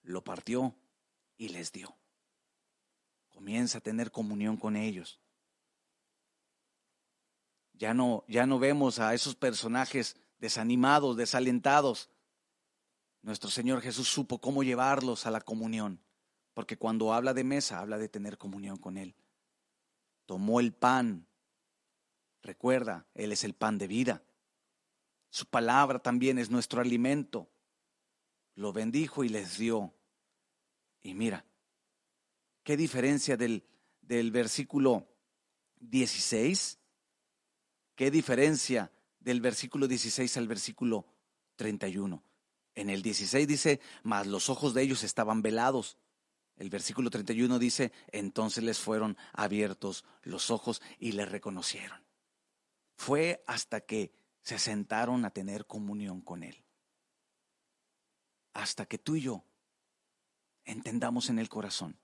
lo 0.04 0.24
partió 0.24 0.76
y 1.38 1.50
les 1.50 1.72
dio. 1.72 1.96
Comienza 3.38 3.78
a 3.78 3.82
tener 3.82 4.10
comunión 4.10 4.58
con 4.58 4.76
ellos. 4.76 5.20
Ya 7.74 7.94
no, 7.94 8.26
ya 8.28 8.48
no 8.48 8.58
vemos 8.58 8.98
a 8.98 9.14
esos 9.14 9.36
personajes 9.36 10.16
desanimados, 10.40 11.16
desalentados. 11.16 12.10
Nuestro 13.22 13.52
Señor 13.52 13.82
Jesús 13.82 14.08
supo 14.08 14.42
cómo 14.42 14.64
llevarlos 14.64 15.28
a 15.28 15.32
la 15.32 15.40
comunión, 15.40 16.02
porque 16.56 16.80
cuando 16.80 17.14
habla 17.14 17.36
de 17.36 17.44
mesa, 17.44 17.78
habla 17.78 18.00
de 18.00 18.10
tener 18.10 18.40
comunión 18.40 18.78
con 18.78 18.98
Él. 18.98 19.16
Tomó 20.26 20.60
el 20.60 20.74
pan. 20.74 21.28
Recuerda, 22.42 23.06
Él 23.14 23.32
es 23.32 23.44
el 23.44 23.54
pan 23.54 23.78
de 23.78 23.88
vida. 23.88 24.24
Su 25.30 25.46
palabra 25.46 26.00
también 26.00 26.40
es 26.40 26.50
nuestro 26.50 26.82
alimento. 26.82 27.52
Lo 28.56 28.74
bendijo 28.74 29.24
y 29.24 29.30
les 29.30 29.60
dio. 29.60 29.94
Y 31.04 31.14
mira, 31.14 31.46
¿Qué 32.68 32.76
diferencia 32.76 33.38
del, 33.38 33.64
versículo 34.02 35.08
16? 35.80 36.78
¿Qué 37.96 38.12
diferencia 38.12 38.92
del 39.22 39.40
versículo 39.40 39.88
16 39.88 40.36
al 40.36 40.50
versículo 40.50 41.06
31? 41.56 42.22
En 42.76 42.90
el 42.90 43.02
16 43.04 43.48
dice, 43.48 43.80
mas 44.04 44.28
los 44.28 44.50
ojos 44.50 44.74
de 44.74 44.82
ellos 44.82 45.06
estaban 45.06 45.42
velados. 45.42 45.98
El 46.58 46.70
versículo 46.70 47.10
31 47.10 47.58
dice, 47.58 47.94
entonces 48.12 48.66
les 48.66 48.80
fueron 48.80 49.16
abiertos 49.32 50.04
los 50.24 50.52
ojos 50.52 50.82
y 51.00 51.14
le 51.14 51.26
reconocieron. 51.26 52.04
Fue 52.98 53.46
hasta 53.48 53.80
que 53.80 54.12
se 54.42 54.60
sentaron 54.60 55.24
a 55.24 55.30
tener 55.30 55.68
comunión 55.68 56.20
con 56.20 56.44
Él. 56.44 56.66
Hasta 58.52 58.86
que 58.86 58.98
tú 58.98 59.16
y 59.16 59.22
yo 59.22 59.46
entendamos 60.66 61.30
en 61.30 61.40
el 61.40 61.48
corazón 61.48 61.98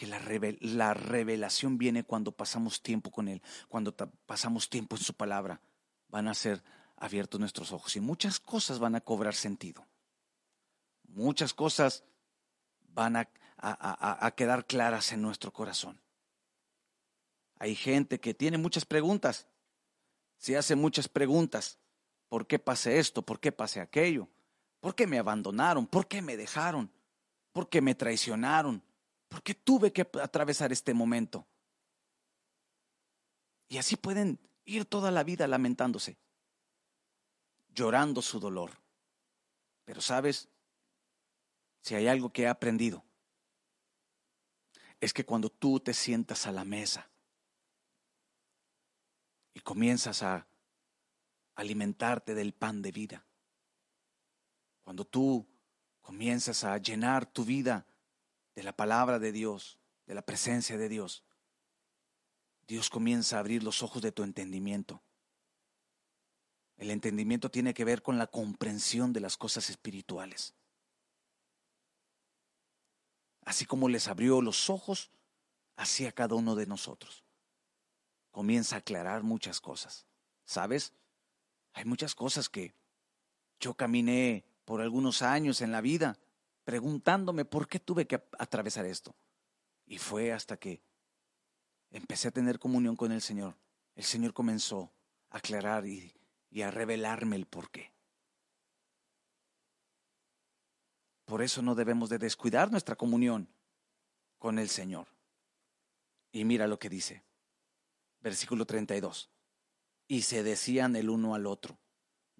que 0.00 0.06
la, 0.06 0.18
la 0.60 0.94
revelación 0.94 1.76
viene 1.76 2.04
cuando 2.04 2.32
pasamos 2.32 2.80
tiempo 2.80 3.10
con 3.10 3.28
Él, 3.28 3.42
cuando 3.68 3.94
pasamos 3.94 4.70
tiempo 4.70 4.96
en 4.96 5.02
su 5.02 5.12
palabra. 5.12 5.60
Van 6.08 6.26
a 6.26 6.32
ser 6.32 6.62
abiertos 6.96 7.38
nuestros 7.38 7.70
ojos 7.70 7.96
y 7.96 8.00
muchas 8.00 8.40
cosas 8.40 8.78
van 8.78 8.94
a 8.94 9.02
cobrar 9.02 9.34
sentido. 9.34 9.86
Muchas 11.06 11.52
cosas 11.52 12.02
van 12.94 13.14
a, 13.14 13.28
a, 13.58 14.30
quedar 14.30 14.64
claras 14.64 15.12
en 15.12 15.20
nuestro 15.20 15.52
corazón. 15.52 16.00
Hay 17.58 17.74
gente 17.74 18.20
que 18.20 18.32
tiene 18.32 18.56
muchas 18.56 18.86
preguntas, 18.86 19.48
se 20.38 20.56
hace 20.56 20.76
muchas 20.76 21.08
preguntas. 21.08 21.78
¿Por 22.30 22.46
qué 22.46 22.58
pasé 22.58 23.00
esto? 23.00 23.20
¿Por 23.20 23.38
qué 23.38 23.52
pasé 23.52 23.82
aquello? 23.82 24.30
¿Por 24.80 24.94
qué 24.94 25.06
me 25.06 25.18
abandonaron? 25.18 25.86
¿Por 25.86 26.08
qué 26.08 26.22
me 26.22 26.38
dejaron? 26.38 26.90
¿Por 27.52 27.68
qué 27.68 27.82
me 27.82 27.94
traicionaron? 27.94 28.82
¿Por 29.30 29.44
qué 29.44 29.54
tuve 29.54 29.92
que 29.92 30.02
atravesar 30.20 30.72
este 30.72 30.92
momento? 30.92 31.46
Y 33.68 33.78
así 33.78 33.94
pueden 33.94 34.40
ir 34.64 34.84
toda 34.84 35.12
la 35.12 35.22
vida 35.22 35.46
lamentándose, 35.46 36.18
llorando 37.72 38.22
su 38.22 38.40
dolor. 38.40 38.72
Pero 39.84 40.00
sabes, 40.00 40.48
si 41.80 41.94
hay 41.94 42.08
algo 42.08 42.32
que 42.32 42.42
he 42.42 42.48
aprendido, 42.48 43.04
es 45.00 45.12
que 45.12 45.24
cuando 45.24 45.48
tú 45.48 45.78
te 45.78 45.94
sientas 45.94 46.48
a 46.48 46.52
la 46.52 46.64
mesa 46.64 47.08
y 49.54 49.60
comienzas 49.60 50.24
a 50.24 50.48
alimentarte 51.54 52.34
del 52.34 52.52
pan 52.52 52.82
de 52.82 52.90
vida, 52.90 53.24
cuando 54.82 55.04
tú 55.04 55.46
comienzas 56.00 56.64
a 56.64 56.76
llenar 56.78 57.26
tu 57.26 57.44
vida 57.44 57.86
de 58.54 58.62
la 58.62 58.76
palabra 58.76 59.18
de 59.18 59.32
Dios, 59.32 59.78
de 60.06 60.14
la 60.14 60.22
presencia 60.22 60.76
de 60.76 60.88
Dios, 60.88 61.24
Dios 62.66 62.88
comienza 62.88 63.36
a 63.36 63.40
abrir 63.40 63.64
los 63.64 63.82
ojos 63.82 64.00
de 64.02 64.12
tu 64.12 64.22
entendimiento. 64.22 65.02
El 66.76 66.90
entendimiento 66.90 67.50
tiene 67.50 67.74
que 67.74 67.84
ver 67.84 68.00
con 68.00 68.16
la 68.16 68.28
comprensión 68.28 69.12
de 69.12 69.20
las 69.20 69.36
cosas 69.36 69.70
espirituales. 69.70 70.54
Así 73.44 73.66
como 73.66 73.88
les 73.88 74.08
abrió 74.08 74.40
los 74.40 74.70
ojos, 74.70 75.10
así 75.76 76.06
a 76.06 76.12
cada 76.12 76.36
uno 76.36 76.54
de 76.54 76.66
nosotros. 76.66 77.24
Comienza 78.30 78.76
a 78.76 78.78
aclarar 78.78 79.24
muchas 79.24 79.60
cosas. 79.60 80.06
¿Sabes? 80.44 80.92
Hay 81.72 81.84
muchas 81.84 82.14
cosas 82.14 82.48
que 82.48 82.74
yo 83.58 83.74
caminé 83.74 84.44
por 84.64 84.80
algunos 84.80 85.22
años 85.22 85.60
en 85.60 85.72
la 85.72 85.80
vida 85.80 86.18
preguntándome 86.70 87.44
por 87.44 87.66
qué 87.66 87.80
tuve 87.80 88.06
que 88.06 88.22
atravesar 88.38 88.86
esto. 88.86 89.16
Y 89.86 89.98
fue 89.98 90.32
hasta 90.32 90.56
que 90.56 90.84
empecé 91.90 92.28
a 92.28 92.30
tener 92.30 92.60
comunión 92.60 92.94
con 92.94 93.10
el 93.10 93.20
Señor. 93.22 93.58
El 93.96 94.04
Señor 94.04 94.32
comenzó 94.32 94.94
a 95.30 95.38
aclarar 95.38 95.84
y, 95.84 96.14
a 96.62 96.70
revelarme 96.70 97.34
el 97.34 97.46
por 97.46 97.72
qué. 97.72 97.92
Por 101.24 101.42
eso 101.42 101.60
no 101.60 101.74
debemos 101.74 102.08
de 102.08 102.18
descuidar 102.18 102.70
nuestra 102.70 102.94
comunión 102.94 103.52
con 104.38 104.60
el 104.60 104.68
Señor. 104.68 105.08
Y 106.30 106.44
mira 106.44 106.68
lo 106.68 106.78
que 106.78 106.88
dice, 106.88 107.24
versículo 108.20 108.64
32. 108.64 109.28
Y 110.06 110.22
se 110.22 110.44
decían 110.44 110.94
el 110.94 111.10
uno 111.10 111.34
al 111.34 111.48
otro, 111.48 111.79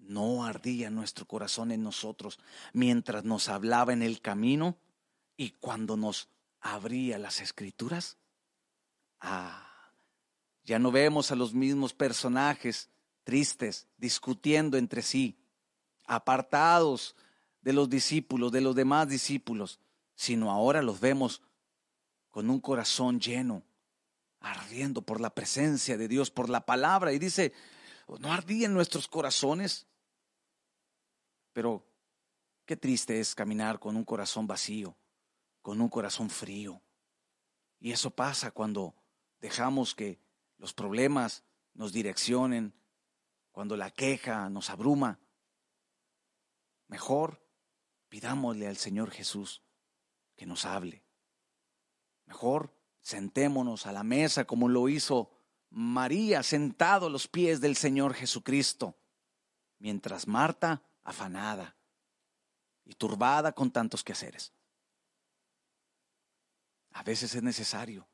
no 0.01 0.45
ardía 0.45 0.89
nuestro 0.89 1.25
corazón 1.25 1.71
en 1.71 1.83
nosotros 1.83 2.39
mientras 2.73 3.23
nos 3.23 3.49
hablaba 3.49 3.93
en 3.93 4.01
el 4.01 4.21
camino 4.21 4.77
y 5.37 5.51
cuando 5.51 5.97
nos 5.97 6.29
abría 6.59 7.17
las 7.17 7.41
escrituras? 7.41 8.17
Ah, 9.19 9.67
ya 10.63 10.79
no 10.79 10.91
vemos 10.91 11.31
a 11.31 11.35
los 11.35 11.53
mismos 11.53 11.93
personajes 11.93 12.89
tristes, 13.23 13.87
discutiendo 13.97 14.77
entre 14.77 15.01
sí, 15.01 15.37
apartados 16.05 17.15
de 17.61 17.73
los 17.73 17.89
discípulos, 17.89 18.51
de 18.51 18.61
los 18.61 18.75
demás 18.75 19.07
discípulos, 19.07 19.79
sino 20.15 20.51
ahora 20.51 20.81
los 20.81 20.99
vemos 20.99 21.41
con 22.29 22.49
un 22.49 22.59
corazón 22.59 23.19
lleno, 23.19 23.63
ardiendo 24.39 25.01
por 25.01 25.21
la 25.21 25.33
presencia 25.33 25.97
de 25.97 26.07
Dios, 26.07 26.31
por 26.31 26.49
la 26.49 26.65
palabra. 26.65 27.13
Y 27.13 27.19
dice, 27.19 27.53
¿no 28.19 28.31
ardían 28.31 28.73
nuestros 28.73 29.07
corazones? 29.07 29.87
Pero 31.53 31.85
qué 32.65 32.75
triste 32.75 33.19
es 33.19 33.35
caminar 33.35 33.79
con 33.79 33.95
un 33.95 34.05
corazón 34.05 34.47
vacío, 34.47 34.95
con 35.61 35.81
un 35.81 35.89
corazón 35.89 36.29
frío. 36.29 36.81
Y 37.79 37.91
eso 37.91 38.11
pasa 38.11 38.51
cuando 38.51 38.95
dejamos 39.39 39.95
que 39.95 40.19
los 40.57 40.73
problemas 40.73 41.43
nos 41.73 41.91
direccionen, 41.91 42.73
cuando 43.51 43.75
la 43.75 43.91
queja 43.91 44.49
nos 44.49 44.69
abruma. 44.69 45.19
Mejor 46.87 47.41
pidámosle 48.09 48.67
al 48.67 48.77
Señor 48.77 49.11
Jesús 49.11 49.61
que 50.35 50.45
nos 50.45 50.65
hable. 50.65 51.03
Mejor 52.25 52.73
sentémonos 53.01 53.87
a 53.87 53.91
la 53.91 54.03
mesa 54.03 54.45
como 54.45 54.69
lo 54.69 54.87
hizo 54.89 55.31
María 55.69 56.43
sentado 56.43 57.07
a 57.07 57.09
los 57.09 57.27
pies 57.27 57.61
del 57.61 57.75
Señor 57.75 58.13
Jesucristo, 58.13 58.95
mientras 59.79 60.27
Marta 60.27 60.83
afanada 61.03 61.75
y 62.85 62.93
turbada 62.95 63.51
con 63.51 63.71
tantos 63.71 64.03
quehaceres. 64.03 64.53
A 66.91 67.03
veces 67.03 67.35
es 67.35 67.43
necesario 67.43 68.07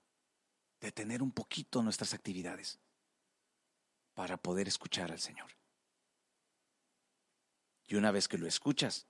detener 0.79 1.23
un 1.23 1.31
poquito 1.31 1.81
nuestras 1.81 2.13
actividades 2.13 2.79
para 4.13 4.37
poder 4.37 4.67
escuchar 4.67 5.11
al 5.11 5.19
Señor. 5.19 5.51
Y 7.87 7.95
una 7.95 8.11
vez 8.11 8.27
que 8.27 8.37
lo 8.37 8.47
escuchas, 8.47 9.07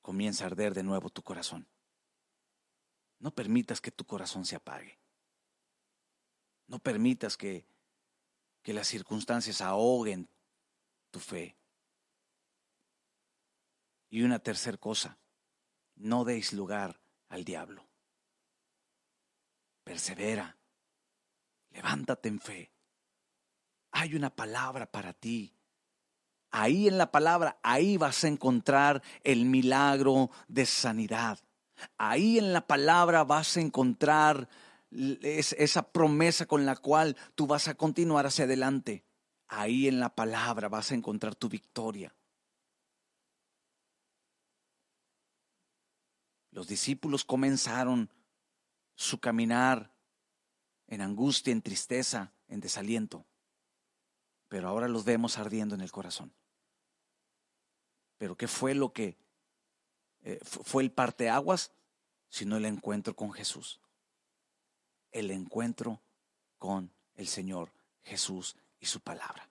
comienza 0.00 0.44
a 0.44 0.46
arder 0.48 0.74
de 0.74 0.82
nuevo 0.82 1.10
tu 1.10 1.22
corazón. 1.22 1.68
No 3.18 3.32
permitas 3.32 3.80
que 3.80 3.92
tu 3.92 4.04
corazón 4.04 4.44
se 4.44 4.56
apague. 4.56 4.98
No 6.66 6.78
permitas 6.78 7.36
que, 7.36 7.66
que 8.62 8.72
las 8.72 8.88
circunstancias 8.88 9.60
ahoguen 9.60 10.28
tu 11.10 11.20
fe. 11.20 11.56
Y 14.12 14.24
una 14.24 14.40
tercera 14.40 14.76
cosa, 14.76 15.16
no 15.96 16.24
deis 16.24 16.52
lugar 16.52 17.00
al 17.30 17.44
diablo. 17.44 17.88
Persevera, 19.84 20.58
levántate 21.70 22.28
en 22.28 22.38
fe. 22.38 22.74
Hay 23.90 24.14
una 24.14 24.28
palabra 24.28 24.84
para 24.84 25.14
ti. 25.14 25.56
Ahí 26.50 26.88
en 26.88 26.98
la 26.98 27.10
palabra, 27.10 27.58
ahí 27.62 27.96
vas 27.96 28.22
a 28.24 28.28
encontrar 28.28 29.02
el 29.24 29.46
milagro 29.46 30.30
de 30.46 30.66
sanidad. 30.66 31.38
Ahí 31.96 32.36
en 32.36 32.52
la 32.52 32.66
palabra 32.66 33.24
vas 33.24 33.56
a 33.56 33.62
encontrar 33.62 34.46
esa 34.90 35.90
promesa 35.90 36.44
con 36.44 36.66
la 36.66 36.76
cual 36.76 37.16
tú 37.34 37.46
vas 37.46 37.66
a 37.66 37.76
continuar 37.76 38.26
hacia 38.26 38.44
adelante. 38.44 39.06
Ahí 39.48 39.88
en 39.88 40.00
la 40.00 40.14
palabra 40.14 40.68
vas 40.68 40.92
a 40.92 40.96
encontrar 40.96 41.34
tu 41.34 41.48
victoria. 41.48 42.14
Los 46.52 46.68
discípulos 46.68 47.24
comenzaron 47.24 48.08
su 48.94 49.18
caminar 49.18 49.92
en 50.86 51.00
angustia, 51.00 51.52
en 51.52 51.62
tristeza, 51.62 52.32
en 52.48 52.60
desaliento, 52.60 53.26
pero 54.48 54.68
ahora 54.68 54.86
los 54.86 55.04
vemos 55.04 55.38
ardiendo 55.38 55.74
en 55.74 55.80
el 55.80 55.90
corazón. 55.90 56.32
Pero 58.18 58.36
¿qué 58.36 58.46
fue 58.46 58.74
lo 58.74 58.92
que 58.92 59.16
eh, 60.22 60.38
fue 60.42 60.84
el 60.84 60.92
parteaguas? 60.92 61.72
Sino 62.28 62.56
el 62.56 62.64
encuentro 62.64 63.16
con 63.16 63.32
Jesús 63.32 63.82
el 65.12 65.30
encuentro 65.30 66.02
con 66.58 66.90
el 67.14 67.28
Señor 67.28 67.72
Jesús 68.02 68.56
y 68.80 68.86
su 68.86 69.00
palabra. 69.00 69.48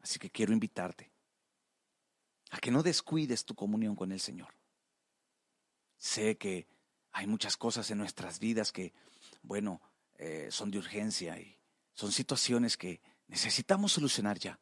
Así 0.00 0.18
que 0.18 0.30
quiero 0.30 0.52
invitarte 0.52 1.10
a 2.50 2.58
que 2.58 2.70
no 2.70 2.82
descuides 2.82 3.44
tu 3.44 3.54
comunión 3.54 3.94
con 3.94 4.12
el 4.12 4.20
Señor. 4.20 4.52
Sé 5.98 6.38
que 6.38 6.66
hay 7.12 7.26
muchas 7.26 7.56
cosas 7.56 7.90
en 7.90 7.98
nuestras 7.98 8.38
vidas 8.38 8.72
que, 8.72 8.94
bueno, 9.42 9.82
eh, 10.14 10.48
son 10.50 10.70
de 10.70 10.78
urgencia 10.78 11.38
y 11.38 11.58
son 11.92 12.12
situaciones 12.12 12.76
que 12.76 13.02
necesitamos 13.26 13.92
solucionar 13.92 14.38
ya. 14.38 14.58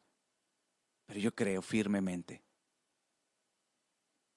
Pero 1.05 1.19
yo 1.19 1.33
creo 1.33 1.61
firmemente 1.61 2.43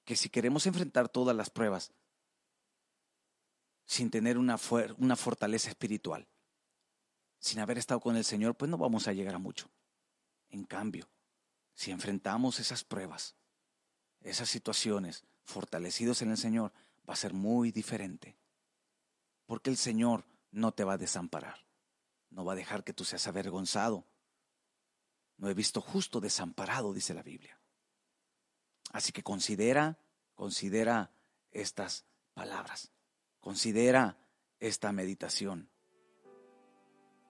que 0.04 0.14
si 0.14 0.28
queremos 0.28 0.66
enfrentar 0.66 1.08
todas 1.08 1.34
las 1.34 1.50
pruebas, 1.50 1.92
sin 3.90 4.08
tener 4.08 4.38
una, 4.38 4.56
una 4.98 5.16
fortaleza 5.16 5.68
espiritual. 5.68 6.28
Sin 7.40 7.58
haber 7.58 7.76
estado 7.76 7.98
con 7.98 8.16
el 8.16 8.24
Señor, 8.24 8.54
pues 8.54 8.70
no 8.70 8.78
vamos 8.78 9.08
a 9.08 9.12
llegar 9.12 9.34
a 9.34 9.38
mucho. 9.38 9.68
En 10.48 10.62
cambio, 10.62 11.08
si 11.74 11.90
enfrentamos 11.90 12.60
esas 12.60 12.84
pruebas, 12.84 13.34
esas 14.20 14.48
situaciones, 14.48 15.24
fortalecidos 15.42 16.22
en 16.22 16.30
el 16.30 16.36
Señor, 16.36 16.72
va 17.08 17.14
a 17.14 17.16
ser 17.16 17.32
muy 17.32 17.72
diferente. 17.72 18.36
Porque 19.46 19.70
el 19.70 19.76
Señor 19.76 20.24
no 20.52 20.72
te 20.72 20.84
va 20.84 20.94
a 20.94 20.98
desamparar. 20.98 21.66
No 22.30 22.44
va 22.44 22.52
a 22.52 22.56
dejar 22.56 22.84
que 22.84 22.92
tú 22.92 23.04
seas 23.04 23.26
avergonzado. 23.26 24.06
No 25.36 25.48
he 25.48 25.54
visto 25.54 25.80
justo 25.80 26.20
desamparado, 26.20 26.92
dice 26.92 27.14
la 27.14 27.22
Biblia. 27.22 27.58
Así 28.92 29.12
que 29.12 29.22
considera, 29.22 29.98
considera 30.34 31.10
estas 31.50 32.04
palabras. 32.34 32.92
Considera 33.40 34.18
esta 34.58 34.92
meditación. 34.92 35.70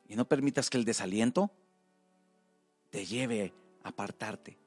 Y 0.09 0.17
no 0.17 0.27
permitas 0.27 0.71
que 0.71 0.77
el 0.77 0.85
desaliento 0.85 1.53
te 2.91 3.07
lleve 3.07 3.55
a 3.85 3.91
apartarte. 3.91 4.59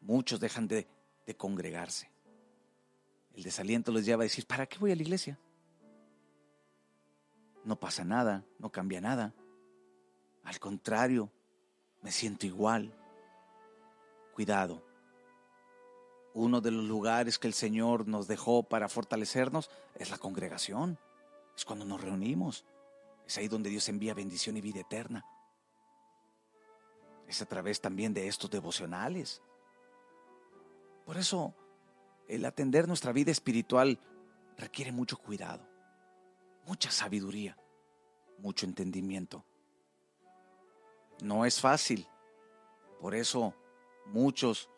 Muchos 0.00 0.38
dejan 0.38 0.68
de, 0.68 0.86
de 1.26 1.36
congregarse. 1.36 2.10
El 3.34 3.42
desaliento 3.42 3.92
les 3.92 4.04
lleva 4.04 4.22
a 4.22 4.24
decir, 4.24 4.46
¿para 4.46 4.66
qué 4.66 4.78
voy 4.78 4.92
a 4.92 4.96
la 4.96 5.02
iglesia? 5.02 5.38
No 7.64 7.78
pasa 7.78 8.04
nada, 8.04 8.44
no 8.58 8.70
cambia 8.70 9.00
nada. 9.00 9.34
Al 10.44 10.58
contrario, 10.58 11.30
me 12.02 12.10
siento 12.10 12.46
igual. 12.46 12.94
Cuidado, 14.34 14.82
uno 16.34 16.60
de 16.60 16.70
los 16.70 16.84
lugares 16.84 17.38
que 17.38 17.48
el 17.48 17.54
Señor 17.54 18.06
nos 18.06 18.28
dejó 18.28 18.62
para 18.62 18.88
fortalecernos 18.88 19.70
es 19.96 20.10
la 20.10 20.18
congregación. 20.18 20.98
Es 21.56 21.64
cuando 21.64 21.84
nos 21.84 22.00
reunimos. 22.00 22.64
Es 23.26 23.36
ahí 23.38 23.48
donde 23.48 23.70
Dios 23.70 23.88
envía 23.88 24.14
bendición 24.14 24.56
y 24.56 24.60
vida 24.60 24.80
eterna. 24.80 25.24
Es 27.26 27.42
a 27.42 27.46
través 27.46 27.80
también 27.80 28.14
de 28.14 28.28
estos 28.28 28.50
devocionales. 28.50 29.42
Por 31.04 31.16
eso, 31.16 31.54
el 32.30 32.44
atender 32.44 32.86
nuestra 32.86 33.12
vida 33.12 33.32
espiritual 33.32 33.98
requiere 34.56 34.92
mucho 34.92 35.18
cuidado, 35.18 35.66
mucha 36.64 36.90
sabiduría, 36.90 37.58
mucho 38.38 38.66
entendimiento. 38.66 39.44
No 41.22 41.44
es 41.44 41.60
fácil. 41.60 42.06
Por 43.00 43.16
eso 43.16 43.52
muchos 44.06 44.70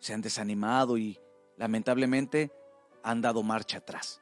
se 0.00 0.14
han 0.14 0.20
desanimado 0.20 0.98
y 0.98 1.18
lamentablemente 1.56 2.50
han 3.04 3.22
dado 3.22 3.44
marcha 3.44 3.78
atrás. 3.78 4.20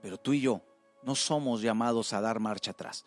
Pero 0.00 0.16
tú 0.16 0.32
y 0.32 0.40
yo 0.40 0.62
no 1.02 1.14
somos 1.14 1.60
llamados 1.60 2.14
a 2.14 2.22
dar 2.22 2.40
marcha 2.40 2.70
atrás. 2.70 3.04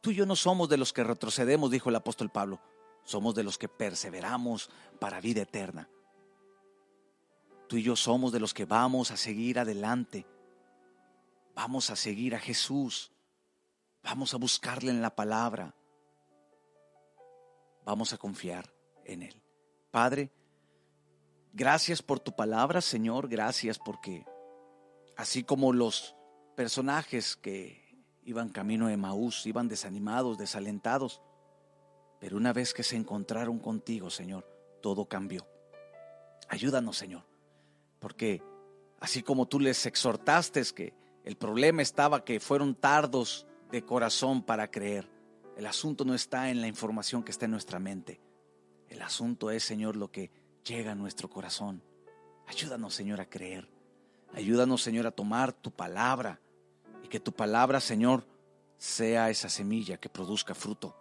Tú 0.00 0.12
y 0.12 0.14
yo 0.14 0.24
no 0.24 0.34
somos 0.34 0.70
de 0.70 0.78
los 0.78 0.94
que 0.94 1.04
retrocedemos, 1.04 1.70
dijo 1.70 1.90
el 1.90 1.96
apóstol 1.96 2.30
Pablo. 2.30 2.58
Somos 3.04 3.34
de 3.34 3.44
los 3.44 3.58
que 3.58 3.68
perseveramos 3.68 4.70
para 4.98 5.20
vida 5.20 5.42
eterna. 5.42 5.90
Tú 7.70 7.76
y 7.76 7.84
yo 7.84 7.94
somos 7.94 8.32
de 8.32 8.40
los 8.40 8.52
que 8.52 8.64
vamos 8.64 9.12
a 9.12 9.16
seguir 9.16 9.60
adelante. 9.60 10.26
Vamos 11.54 11.88
a 11.90 11.94
seguir 11.94 12.34
a 12.34 12.40
Jesús. 12.40 13.12
Vamos 14.02 14.34
a 14.34 14.38
buscarle 14.38 14.90
en 14.90 15.00
la 15.00 15.14
palabra. 15.14 15.72
Vamos 17.84 18.12
a 18.12 18.18
confiar 18.18 18.74
en 19.04 19.22
Él. 19.22 19.40
Padre, 19.92 20.32
Gracias 21.52 22.00
por 22.00 22.20
tu 22.20 22.32
palabra, 22.32 22.80
Señor. 22.80 23.28
Gracias 23.28 23.78
porque 23.78 24.24
así 25.16 25.42
como 25.42 25.72
los 25.72 26.14
personajes 26.56 27.34
que 27.36 28.04
iban 28.22 28.50
camino 28.50 28.86
de 28.86 28.96
Maús, 28.96 29.46
iban 29.46 29.66
desanimados, 29.66 30.38
desalentados, 30.38 31.20
pero 32.20 32.36
una 32.36 32.52
vez 32.52 32.72
que 32.72 32.84
se 32.84 32.96
encontraron 32.96 33.58
contigo, 33.58 34.10
Señor, 34.10 34.46
todo 34.80 35.06
cambió. 35.06 35.46
Ayúdanos, 36.48 36.96
Señor, 36.96 37.24
porque 38.00 38.42
así 38.98 39.22
como 39.22 39.46
tú 39.46 39.60
les 39.60 39.86
exhortaste 39.86 40.62
que 40.74 40.94
el 41.24 41.36
problema 41.36 41.82
estaba 41.82 42.24
que 42.24 42.40
fueron 42.40 42.74
tardos 42.74 43.46
de 43.70 43.84
corazón 43.84 44.42
para 44.42 44.70
creer, 44.70 45.08
el 45.56 45.66
asunto 45.66 46.04
no 46.04 46.14
está 46.14 46.50
en 46.50 46.60
la 46.60 46.66
información 46.66 47.22
que 47.22 47.30
está 47.30 47.44
en 47.44 47.52
nuestra 47.52 47.78
mente, 47.78 48.20
El 48.88 49.02
asunto 49.02 49.52
es, 49.52 49.62
Señor, 49.62 49.94
lo 49.94 50.10
que 50.10 50.32
llega 50.64 50.92
a 50.92 50.96
nuestro 50.96 51.30
corazón. 51.30 51.80
Ayúdanos, 52.48 52.92
Señor, 52.92 53.20
a 53.20 53.30
creer. 53.30 53.70
Ayúdanos, 54.32 54.82
Señor, 54.82 55.06
a 55.06 55.12
tomar 55.12 55.52
tu 55.52 55.70
palabra 55.70 56.40
y 57.04 57.08
que 57.08 57.20
tu 57.20 57.30
palabra, 57.30 57.78
Señor, 57.78 58.26
sea 58.78 59.30
esa 59.30 59.48
semilla 59.48 59.98
que 59.98 60.08
produzca 60.08 60.54
fruto. 60.54 60.96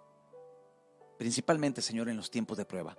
Principalmente, 1.17 1.81
Señor, 1.81 2.09
en 2.09 2.17
los 2.17 2.29
tiempos 2.29 2.57
de 2.57 2.65
prueba. 2.65 2.95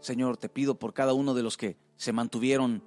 Señor, 0.00 0.36
te 0.36 0.48
pido 0.48 0.78
por 0.78 0.94
cada 0.94 1.12
uno 1.12 1.34
de 1.34 1.42
los 1.42 1.56
que 1.56 1.76
se 1.96 2.12
mantuvieron 2.12 2.82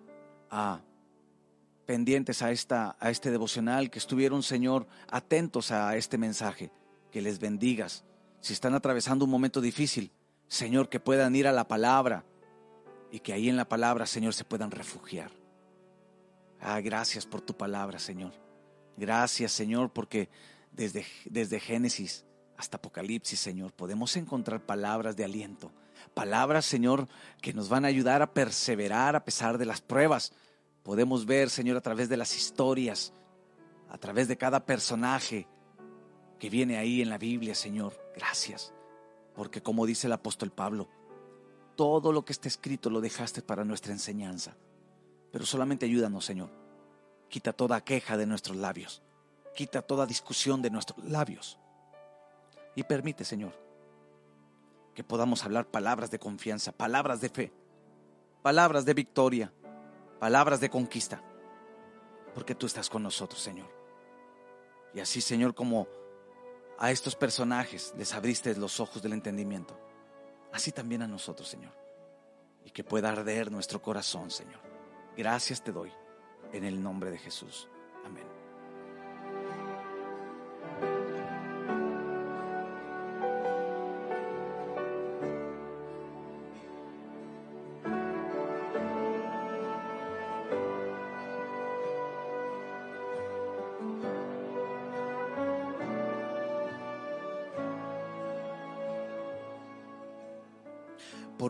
pendientes 1.86 2.42
a, 2.42 2.52
esta, 2.52 2.96
a 3.00 3.10
este 3.10 3.32
devocional, 3.32 3.90
que 3.90 4.00
estuvieron, 4.00 4.44
Señor, 4.44 4.88
atentos 5.10 5.72
a 5.72 5.96
este 5.98 6.18
mensaje, 6.18 6.72
que 7.12 7.22
les 7.22 7.40
bendigas. 7.40 8.04
Si 8.40 8.54
están 8.54 8.74
atravesando 8.74 9.26
un 9.26 9.32
momento 9.32 9.62
difícil, 9.62 10.12
Señor, 10.48 10.90
que 10.90 11.00
puedan 11.00 11.36
ir 11.36 11.48
a 11.48 11.52
la 11.52 11.68
palabra 11.68 12.26
y 13.12 13.20
que 13.20 13.34
ahí 13.34 13.50
en 13.50 13.58
la 13.58 13.68
palabra, 13.68 14.06
Señor, 14.06 14.34
se 14.34 14.46
puedan 14.46 14.72
refugiar. 14.72 15.32
Ah, 16.60 16.80
gracias 16.82 17.26
por 17.26 17.42
tu 17.42 17.56
palabra, 17.56 18.00
Señor. 18.00 18.34
Gracias, 18.96 19.52
Señor, 19.52 19.92
porque 19.92 20.30
desde, 20.72 21.06
desde 21.26 21.60
Génesis 21.60 22.26
hasta 22.58 22.78
Apocalipsis, 22.78 23.40
Señor, 23.40 23.74
podemos 23.74 24.16
encontrar 24.16 24.66
palabras 24.66 25.16
de 25.16 25.26
aliento. 25.26 25.72
Palabras, 26.14 26.66
Señor, 26.66 27.08
que 27.42 27.54
nos 27.54 27.70
van 27.70 27.86
a 27.86 27.90
ayudar 27.90 28.22
a 28.22 28.34
perseverar 28.34 29.16
a 29.16 29.26
pesar 29.26 29.58
de 29.58 29.66
las 29.66 29.82
pruebas. 29.82 30.34
Podemos 30.84 31.26
ver, 31.26 31.50
Señor, 31.50 31.78
a 31.78 31.82
través 31.82 32.10
de 32.10 32.18
las 32.18 32.36
historias, 32.36 33.14
a 33.90 33.98
través 33.98 34.28
de 34.28 34.38
cada 34.38 34.66
personaje 34.66 35.48
que 36.40 36.50
viene 36.50 36.78
ahí 36.78 37.02
en 37.02 37.10
la 37.10 37.18
Biblia, 37.18 37.56
Señor. 37.56 37.94
Gracias. 38.16 38.74
Porque 39.34 39.64
como 39.64 39.86
dice 39.86 40.08
el 40.08 40.14
apóstol 40.14 40.52
Pablo, 40.52 40.90
todo 41.76 42.12
lo 42.12 42.26
que 42.26 42.34
está 42.34 42.48
escrito 42.48 42.90
lo 42.90 43.02
dejaste 43.02 43.42
para 43.42 43.64
nuestra 43.64 43.94
enseñanza. 43.94 44.56
Pero 45.32 45.46
solamente 45.46 45.86
ayúdanos, 45.86 46.26
Señor. 46.26 46.50
Quita 47.30 47.54
toda 47.54 47.84
queja 47.84 48.18
de 48.18 48.26
nuestros 48.26 48.58
labios. 48.58 49.02
Quita 49.56 49.82
toda 49.82 50.06
discusión 50.06 50.62
de 50.62 50.70
nuestros 50.70 51.04
labios. 51.06 51.58
Y 52.76 52.84
permite, 52.84 53.24
Señor, 53.24 53.54
que 54.94 55.04
podamos 55.04 55.44
hablar 55.44 55.66
palabras 55.66 56.12
de 56.12 56.20
confianza, 56.20 56.72
palabras 56.72 57.22
de 57.22 57.30
fe, 57.30 57.54
palabras 58.42 58.86
de 58.86 58.94
victoria, 58.94 59.54
palabras 60.24 60.62
de 60.62 60.70
conquista. 60.70 61.22
Porque 62.34 62.56
tú 62.56 62.66
estás 62.66 62.90
con 62.90 63.04
nosotros, 63.04 63.42
Señor. 63.42 63.68
Y 64.94 65.02
así, 65.02 65.20
Señor, 65.20 65.54
como 65.54 65.86
a 66.80 66.92
estos 66.92 67.14
personajes 67.14 67.94
les 67.98 68.14
abriste 68.14 68.56
los 68.56 68.80
ojos 68.80 69.02
del 69.04 69.12
entendimiento, 69.12 69.78
así 70.54 70.72
también 70.72 71.02
a 71.02 71.08
nosotros, 71.10 71.50
Señor. 71.50 71.74
Y 72.64 72.72
que 72.72 72.86
pueda 72.86 73.10
arder 73.10 73.52
nuestro 73.52 73.82
corazón, 73.82 74.32
Señor 74.32 74.62
Gracias 75.18 75.62
te 75.62 75.74
doy 75.74 75.92
en 76.54 76.64
el 76.64 76.82
nombre 76.82 77.12
de 77.12 77.18
Jesús. 77.18 77.68
Amén. 78.06 78.43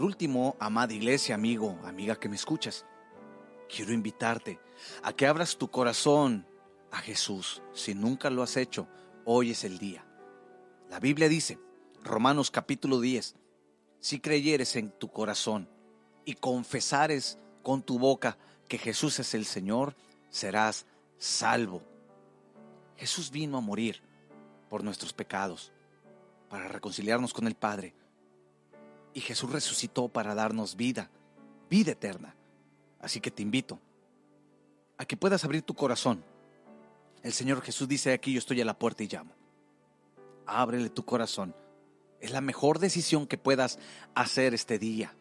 Último, 0.03 0.57
amada 0.59 0.93
iglesia, 0.93 1.33
amigo, 1.33 1.79
amiga 1.85 2.19
que 2.19 2.27
me 2.27 2.35
escuchas, 2.35 2.85
quiero 3.73 3.93
invitarte 3.93 4.59
a 5.01 5.13
que 5.13 5.25
abras 5.25 5.55
tu 5.55 5.71
corazón 5.71 6.45
a 6.91 6.97
Jesús. 6.97 7.61
Si 7.71 7.95
nunca 7.95 8.29
lo 8.29 8.43
has 8.43 8.57
hecho, 8.57 8.89
hoy 9.23 9.51
es 9.51 9.63
el 9.63 9.77
día. 9.77 10.05
La 10.89 10.99
Biblia 10.99 11.29
dice, 11.29 11.57
Romanos 12.03 12.51
capítulo 12.51 12.99
10, 12.99 13.37
si 14.01 14.19
creyeres 14.19 14.75
en 14.75 14.91
tu 14.91 15.07
corazón 15.07 15.69
y 16.25 16.33
confesares 16.33 17.37
con 17.61 17.81
tu 17.81 17.97
boca 17.97 18.37
que 18.67 18.77
Jesús 18.77 19.19
es 19.19 19.33
el 19.33 19.45
Señor, 19.45 19.95
serás 20.29 20.85
salvo. 21.17 21.81
Jesús 22.97 23.31
vino 23.31 23.57
a 23.57 23.61
morir 23.61 24.01
por 24.69 24.83
nuestros 24.83 25.13
pecados, 25.13 25.71
para 26.49 26.67
reconciliarnos 26.67 27.33
con 27.33 27.47
el 27.47 27.55
Padre. 27.55 27.95
Y 29.13 29.21
Jesús 29.21 29.51
resucitó 29.51 30.07
para 30.07 30.35
darnos 30.35 30.75
vida, 30.75 31.09
vida 31.69 31.91
eterna. 31.91 32.35
Así 32.99 33.19
que 33.19 33.31
te 33.31 33.41
invito 33.41 33.79
a 34.97 35.05
que 35.05 35.17
puedas 35.17 35.43
abrir 35.43 35.61
tu 35.61 35.73
corazón. 35.73 36.23
El 37.21 37.33
Señor 37.33 37.61
Jesús 37.61 37.87
dice 37.87 38.13
aquí, 38.13 38.33
yo 38.33 38.39
estoy 38.39 38.61
a 38.61 38.65
la 38.65 38.77
puerta 38.77 39.03
y 39.03 39.07
llamo. 39.07 39.31
Ábrele 40.45 40.89
tu 40.89 41.05
corazón. 41.05 41.55
Es 42.19 42.31
la 42.31 42.41
mejor 42.41 42.79
decisión 42.79 43.27
que 43.27 43.37
puedas 43.37 43.79
hacer 44.15 44.53
este 44.53 44.79
día. 44.79 45.13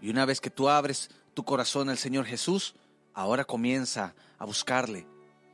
Y 0.00 0.10
una 0.10 0.26
vez 0.26 0.40
que 0.40 0.50
tú 0.50 0.68
abres 0.68 1.10
tu 1.32 1.44
corazón 1.44 1.88
al 1.88 1.98
Señor 1.98 2.24
Jesús, 2.26 2.74
ahora 3.14 3.44
comienza 3.44 4.14
a 4.38 4.44
buscarle, 4.44 5.06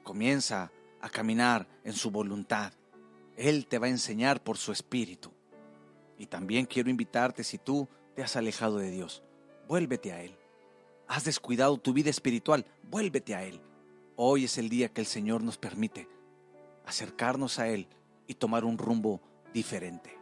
comienza 0.02 0.70
a 1.00 1.08
caminar 1.08 1.66
en 1.84 1.92
su 1.92 2.10
voluntad. 2.10 2.72
Él 3.36 3.66
te 3.66 3.78
va 3.78 3.86
a 3.86 3.90
enseñar 3.90 4.42
por 4.42 4.58
su 4.58 4.72
espíritu. 4.72 5.32
Y 6.20 6.26
también 6.26 6.66
quiero 6.66 6.88
invitarte, 6.88 7.42
si 7.42 7.58
tú 7.58 7.88
te 8.14 8.22
has 8.22 8.36
alejado 8.36 8.78
de 8.78 8.92
Dios, 8.92 9.24
vuélvete 9.66 10.12
a 10.12 10.22
Él 10.22 10.36
has 11.10 11.24
descuidado 11.24 11.76
tu 11.76 11.92
vida 11.92 12.08
espiritual, 12.08 12.64
vuélvete 12.84 13.34
a 13.34 13.42
Él. 13.42 13.60
Hoy 14.14 14.44
es 14.44 14.58
el 14.58 14.68
día 14.68 14.90
que 14.90 15.00
el 15.00 15.08
Señor 15.08 15.42
nos 15.42 15.58
permite 15.58 16.08
acercarnos 16.86 17.58
a 17.58 17.66
Él 17.66 17.88
y 18.28 18.34
tomar 18.34 18.64
un 18.64 18.78
rumbo 18.78 19.20
diferente. 19.52 20.19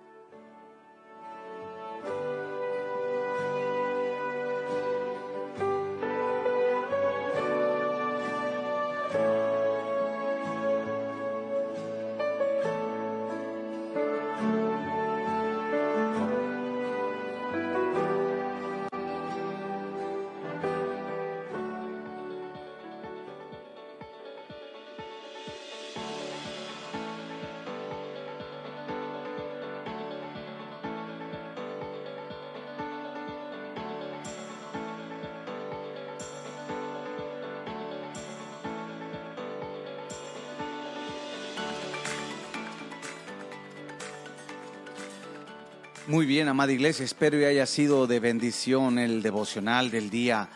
Muy 46.09 46.24
bien, 46.24 46.48
amada 46.48 46.72
iglesia, 46.72 47.04
espero 47.04 47.36
que 47.36 47.44
haya 47.44 47.66
sido 47.66 48.06
de 48.06 48.18
bendición 48.18 48.98
el 48.98 49.20
devocional 49.20 49.90
del 49.90 50.09
día 50.09 50.48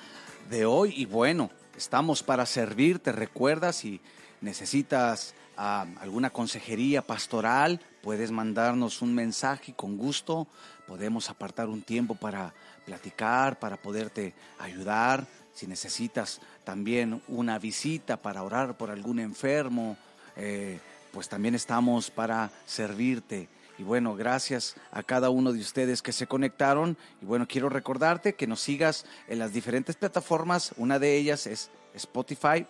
de 0.48 0.64
hoy. 0.64 0.94
Y 0.96 1.04
bueno, 1.04 1.50
estamos 1.76 2.22
para 2.22 2.46
servirte. 2.46 3.12
Recuerda, 3.12 3.74
si 3.74 4.00
necesitas 4.40 5.34
ah, 5.58 5.84
alguna 6.00 6.30
consejería 6.30 7.02
pastoral, 7.02 7.82
puedes 8.00 8.30
mandarnos 8.30 9.02
un 9.02 9.14
mensaje 9.14 9.74
con 9.74 9.98
gusto. 9.98 10.46
Podemos 10.86 11.28
apartar 11.28 11.68
un 11.68 11.82
tiempo 11.82 12.14
para 12.14 12.54
platicar, 12.86 13.58
para 13.58 13.76
poderte 13.76 14.32
ayudar. 14.58 15.26
Si 15.52 15.66
necesitas 15.66 16.40
también 16.64 17.20
una 17.28 17.58
visita 17.58 18.16
para 18.16 18.42
orar 18.42 18.78
por 18.78 18.90
algún 18.90 19.20
enfermo, 19.20 19.98
eh, 20.34 20.80
pues 21.12 21.28
también 21.28 21.54
estamos 21.54 22.10
para 22.10 22.50
servirte. 22.64 23.50
Y 23.82 23.84
bueno, 23.84 24.14
gracias 24.14 24.76
a 24.92 25.02
cada 25.02 25.30
uno 25.30 25.52
de 25.52 25.58
ustedes 25.58 26.02
que 26.02 26.12
se 26.12 26.28
conectaron. 26.28 26.96
Y 27.20 27.24
bueno, 27.24 27.48
quiero 27.48 27.68
recordarte 27.68 28.36
que 28.36 28.46
nos 28.46 28.60
sigas 28.60 29.06
en 29.26 29.40
las 29.40 29.52
diferentes 29.52 29.96
plataformas. 29.96 30.72
Una 30.76 31.00
de 31.00 31.16
ellas 31.16 31.48
es 31.48 31.68
Spotify 31.92 32.64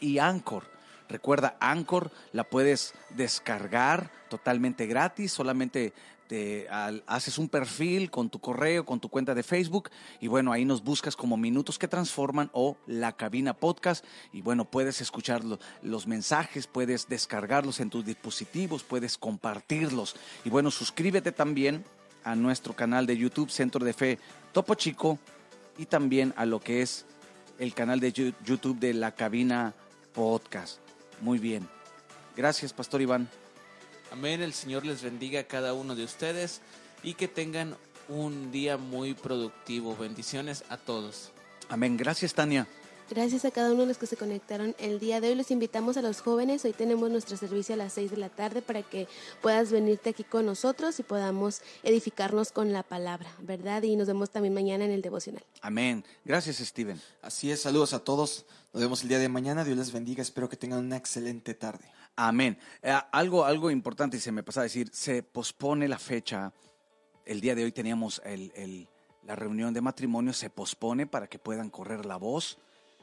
y 0.00 0.18
Anchor. 0.18 0.64
Recuerda, 1.08 1.56
Anchor 1.60 2.10
la 2.34 2.44
puedes 2.44 2.92
descargar 3.16 4.10
totalmente 4.28 4.84
gratis, 4.84 5.32
solamente 5.32 5.94
te, 6.28 6.68
haces 7.06 7.38
un 7.38 7.48
perfil 7.48 8.10
con 8.10 8.30
tu 8.30 8.38
correo, 8.38 8.84
con 8.84 9.00
tu 9.00 9.08
cuenta 9.08 9.34
de 9.34 9.42
Facebook 9.42 9.90
y 10.20 10.28
bueno, 10.28 10.52
ahí 10.52 10.64
nos 10.64 10.84
buscas 10.84 11.16
como 11.16 11.36
Minutos 11.36 11.78
que 11.78 11.88
Transforman 11.88 12.50
o 12.52 12.76
La 12.86 13.12
Cabina 13.12 13.54
Podcast 13.54 14.04
y 14.32 14.42
bueno, 14.42 14.70
puedes 14.70 15.00
escuchar 15.00 15.42
los 15.82 16.06
mensajes, 16.06 16.66
puedes 16.66 17.08
descargarlos 17.08 17.80
en 17.80 17.90
tus 17.90 18.04
dispositivos, 18.04 18.84
puedes 18.84 19.18
compartirlos 19.18 20.14
y 20.44 20.50
bueno, 20.50 20.70
suscríbete 20.70 21.32
también 21.32 21.84
a 22.22 22.36
nuestro 22.36 22.76
canal 22.76 23.06
de 23.06 23.16
YouTube 23.16 23.50
Centro 23.50 23.84
de 23.84 23.92
Fe 23.92 24.18
Topo 24.52 24.74
Chico 24.74 25.18
y 25.78 25.86
también 25.86 26.34
a 26.36 26.44
lo 26.44 26.60
que 26.60 26.82
es 26.82 27.06
el 27.58 27.74
canal 27.74 28.00
de 28.00 28.12
YouTube 28.12 28.78
de 28.78 28.94
la 28.94 29.12
cabina 29.14 29.74
podcast. 30.12 30.78
Muy 31.20 31.38
bien. 31.38 31.68
Gracias, 32.36 32.72
Pastor 32.72 33.00
Iván. 33.00 33.28
Amén. 34.10 34.42
El 34.42 34.52
Señor 34.52 34.86
les 34.86 35.02
bendiga 35.02 35.40
a 35.40 35.44
cada 35.44 35.74
uno 35.74 35.94
de 35.94 36.04
ustedes 36.04 36.60
y 37.02 37.14
que 37.14 37.28
tengan 37.28 37.76
un 38.08 38.50
día 38.50 38.76
muy 38.76 39.14
productivo. 39.14 39.96
Bendiciones 39.96 40.64
a 40.68 40.76
todos. 40.76 41.32
Amén. 41.68 41.96
Gracias, 41.96 42.34
Tania. 42.34 42.66
Gracias 43.10 43.46
a 43.46 43.50
cada 43.50 43.72
uno 43.72 43.82
de 43.82 43.86
los 43.88 43.96
que 43.96 44.06
se 44.06 44.18
conectaron 44.18 44.74
el 44.78 44.98
día 44.98 45.18
de 45.20 45.28
hoy. 45.28 45.34
Los 45.34 45.50
invitamos 45.50 45.96
a 45.96 46.02
los 46.02 46.20
jóvenes. 46.20 46.62
Hoy 46.66 46.74
tenemos 46.74 47.10
nuestro 47.10 47.38
servicio 47.38 47.74
a 47.74 47.78
las 47.78 47.94
6 47.94 48.10
de 48.10 48.16
la 48.18 48.28
tarde 48.28 48.60
para 48.60 48.82
que 48.82 49.08
puedas 49.40 49.72
venirte 49.72 50.10
aquí 50.10 50.24
con 50.24 50.44
nosotros 50.44 51.00
y 51.00 51.02
podamos 51.02 51.62
edificarnos 51.82 52.52
con 52.52 52.70
la 52.70 52.82
palabra, 52.82 53.30
¿verdad? 53.40 53.82
Y 53.82 53.96
nos 53.96 54.08
vemos 54.08 54.28
también 54.28 54.52
mañana 54.52 54.84
en 54.84 54.90
el 54.90 55.00
devocional. 55.00 55.42
Amén. 55.62 56.04
Gracias, 56.26 56.58
Steven. 56.58 57.00
Así 57.22 57.50
es. 57.50 57.62
Saludos 57.62 57.94
a 57.94 58.00
todos. 58.00 58.44
Nos 58.74 58.82
vemos 58.82 59.02
el 59.02 59.08
día 59.08 59.18
de 59.18 59.30
mañana. 59.30 59.64
Dios 59.64 59.78
les 59.78 59.90
bendiga. 59.90 60.20
Espero 60.20 60.50
que 60.50 60.58
tengan 60.58 60.80
una 60.80 60.98
excelente 60.98 61.54
tarde. 61.54 61.90
Amén. 62.20 62.58
Eh, 62.82 62.94
algo, 63.12 63.44
algo 63.44 63.70
importante 63.70 64.16
y 64.16 64.20
se 64.20 64.32
me 64.32 64.42
pasa 64.42 64.60
a 64.60 64.64
decir, 64.64 64.90
se 64.92 65.22
pospone 65.22 65.86
la 65.88 65.98
fecha. 65.98 66.52
El 67.24 67.40
día 67.40 67.54
de 67.54 67.64
hoy 67.64 67.72
teníamos 67.72 68.20
el, 68.24 68.88
la 69.24 69.36
reunión 69.36 69.72
de 69.72 69.80
matrimonio, 69.80 70.32
se 70.32 70.50
pospone 70.50 71.06
para 71.06 71.28
que 71.28 71.38
puedan 71.38 71.70
correr 71.70 72.06
la 72.06 72.16
voz 72.16 72.58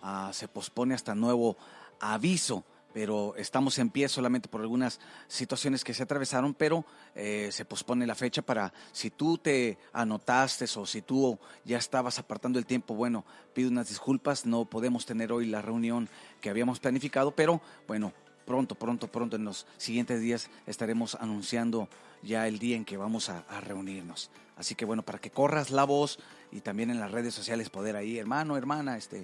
Ah, 0.08 0.30
se 0.34 0.48
pospone 0.48 0.94
hasta 0.94 1.16
nuevo 1.16 1.58
aviso, 2.00 2.64
pero 2.94 3.36
estamos 3.38 3.80
en 3.80 3.90
pie 3.90 4.08
solamente 4.08 4.48
por 4.48 4.62
algunas 4.62 5.00
situaciones 5.28 5.84
que 5.84 5.96
se 5.96 6.04
atravesaron, 6.04 6.54
pero 6.54 6.86
eh, 7.16 7.50
se 7.52 7.66
pospone 7.66 8.06
la 8.06 8.14
fecha 8.14 8.44
para 8.44 8.72
si 8.92 9.10
tú 9.10 9.40
te 9.40 9.80
anotaste 9.94 10.66
o 10.76 10.86
si 10.86 11.02
tú 11.02 11.40
ya 11.64 11.80
estabas 11.80 12.20
apartando 12.20 12.60
el 12.60 12.68
tiempo, 12.68 12.94
bueno, 12.94 13.26
pido 13.56 13.72
unas 13.72 13.90
disculpas, 13.90 14.46
no 14.46 14.66
podemos 14.66 15.08
tener 15.08 15.32
hoy 15.32 15.48
la 15.48 15.64
reunión 15.64 16.08
que 16.40 16.52
habíamos 16.52 16.80
planificado, 16.80 17.32
pero 17.32 17.60
bueno, 17.88 18.14
pronto, 18.46 18.76
pronto, 18.76 19.08
pronto 19.08 19.36
en 19.36 19.46
los 19.46 19.66
siguientes 19.78 20.22
días 20.22 20.50
estaremos 20.68 21.16
anunciando 21.16 21.90
ya 22.22 22.48
el 22.48 22.60
día 22.60 22.76
en 22.76 22.86
que 22.86 22.98
vamos 22.98 23.30
a, 23.30 23.44
reunirnos. 23.62 24.30
Así 24.58 24.76
que 24.76 24.86
bueno, 24.86 25.04
para 25.04 25.20
que 25.20 25.32
corras 25.32 25.70
la 25.72 25.84
voz 25.84 26.20
y 26.52 26.62
también 26.62 26.90
en 26.90 27.00
las 27.00 27.12
redes 27.12 27.34
sociales 27.34 27.70
poder 27.70 27.96
ahí, 27.96 28.18
hermano, 28.18 28.58
hermana, 28.58 28.98
este, 28.98 29.22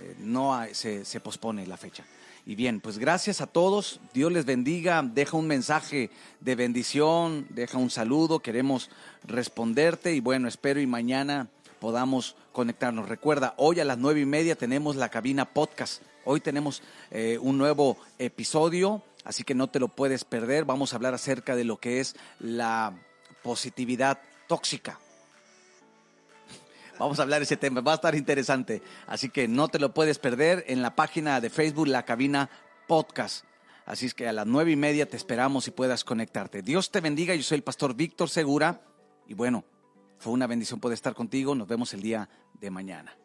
eh, 0.00 0.16
no 0.18 0.58
se, 0.72 1.04
se 1.04 1.20
pospone 1.20 1.66
la 1.66 1.76
fecha. 1.76 2.04
Y 2.46 2.54
bien, 2.54 2.80
pues 2.80 2.96
gracias 2.96 3.42
a 3.42 3.46
todos. 3.46 4.00
Dios 4.14 4.32
les 4.32 4.46
bendiga. 4.46 5.02
Deja 5.02 5.36
un 5.36 5.46
mensaje 5.46 6.10
de 6.40 6.54
bendición, 6.54 7.46
deja 7.50 7.76
un 7.76 7.90
saludo. 7.90 8.40
Queremos 8.40 8.88
responderte 9.24 10.14
y 10.14 10.20
bueno, 10.20 10.48
espero 10.48 10.80
y 10.80 10.86
mañana 10.86 11.48
podamos 11.78 12.36
conectarnos. 12.52 13.08
Recuerda, 13.08 13.52
hoy 13.58 13.80
a 13.80 13.84
las 13.84 13.98
nueve 13.98 14.20
y 14.20 14.26
media 14.26 14.56
tenemos 14.56 14.96
la 14.96 15.10
cabina 15.10 15.44
podcast. 15.44 16.02
Hoy 16.30 16.40
tenemos 16.40 16.82
eh, 17.10 17.38
un 17.40 17.56
nuevo 17.56 17.96
episodio, 18.18 19.02
así 19.24 19.44
que 19.44 19.54
no 19.54 19.68
te 19.70 19.80
lo 19.80 19.88
puedes 19.88 20.26
perder. 20.26 20.66
Vamos 20.66 20.92
a 20.92 20.96
hablar 20.96 21.14
acerca 21.14 21.56
de 21.56 21.64
lo 21.64 21.78
que 21.78 22.00
es 22.00 22.16
la 22.38 22.92
positividad 23.42 24.20
tóxica. 24.46 25.00
Vamos 26.98 27.18
a 27.18 27.22
hablar 27.22 27.40
de 27.40 27.44
ese 27.44 27.56
tema, 27.56 27.80
va 27.80 27.92
a 27.92 27.94
estar 27.94 28.14
interesante. 28.14 28.82
Así 29.06 29.30
que 29.30 29.48
no 29.48 29.68
te 29.68 29.78
lo 29.78 29.94
puedes 29.94 30.18
perder 30.18 30.66
en 30.68 30.82
la 30.82 30.94
página 30.94 31.40
de 31.40 31.48
Facebook, 31.48 31.86
La 31.86 32.04
Cabina 32.04 32.50
Podcast. 32.86 33.46
Así 33.86 34.04
es 34.04 34.12
que 34.12 34.28
a 34.28 34.32
las 34.34 34.46
nueve 34.46 34.72
y 34.72 34.76
media 34.76 35.08
te 35.08 35.16
esperamos 35.16 35.66
y 35.66 35.70
puedas 35.70 36.04
conectarte. 36.04 36.60
Dios 36.60 36.90
te 36.90 37.00
bendiga, 37.00 37.34
yo 37.34 37.42
soy 37.42 37.56
el 37.56 37.64
pastor 37.64 37.94
Víctor 37.94 38.28
Segura 38.28 38.82
y 39.26 39.32
bueno, 39.32 39.64
fue 40.18 40.34
una 40.34 40.46
bendición 40.46 40.78
poder 40.78 40.92
estar 40.92 41.14
contigo. 41.14 41.54
Nos 41.54 41.68
vemos 41.68 41.94
el 41.94 42.02
día 42.02 42.28
de 42.60 42.70
mañana. 42.70 43.16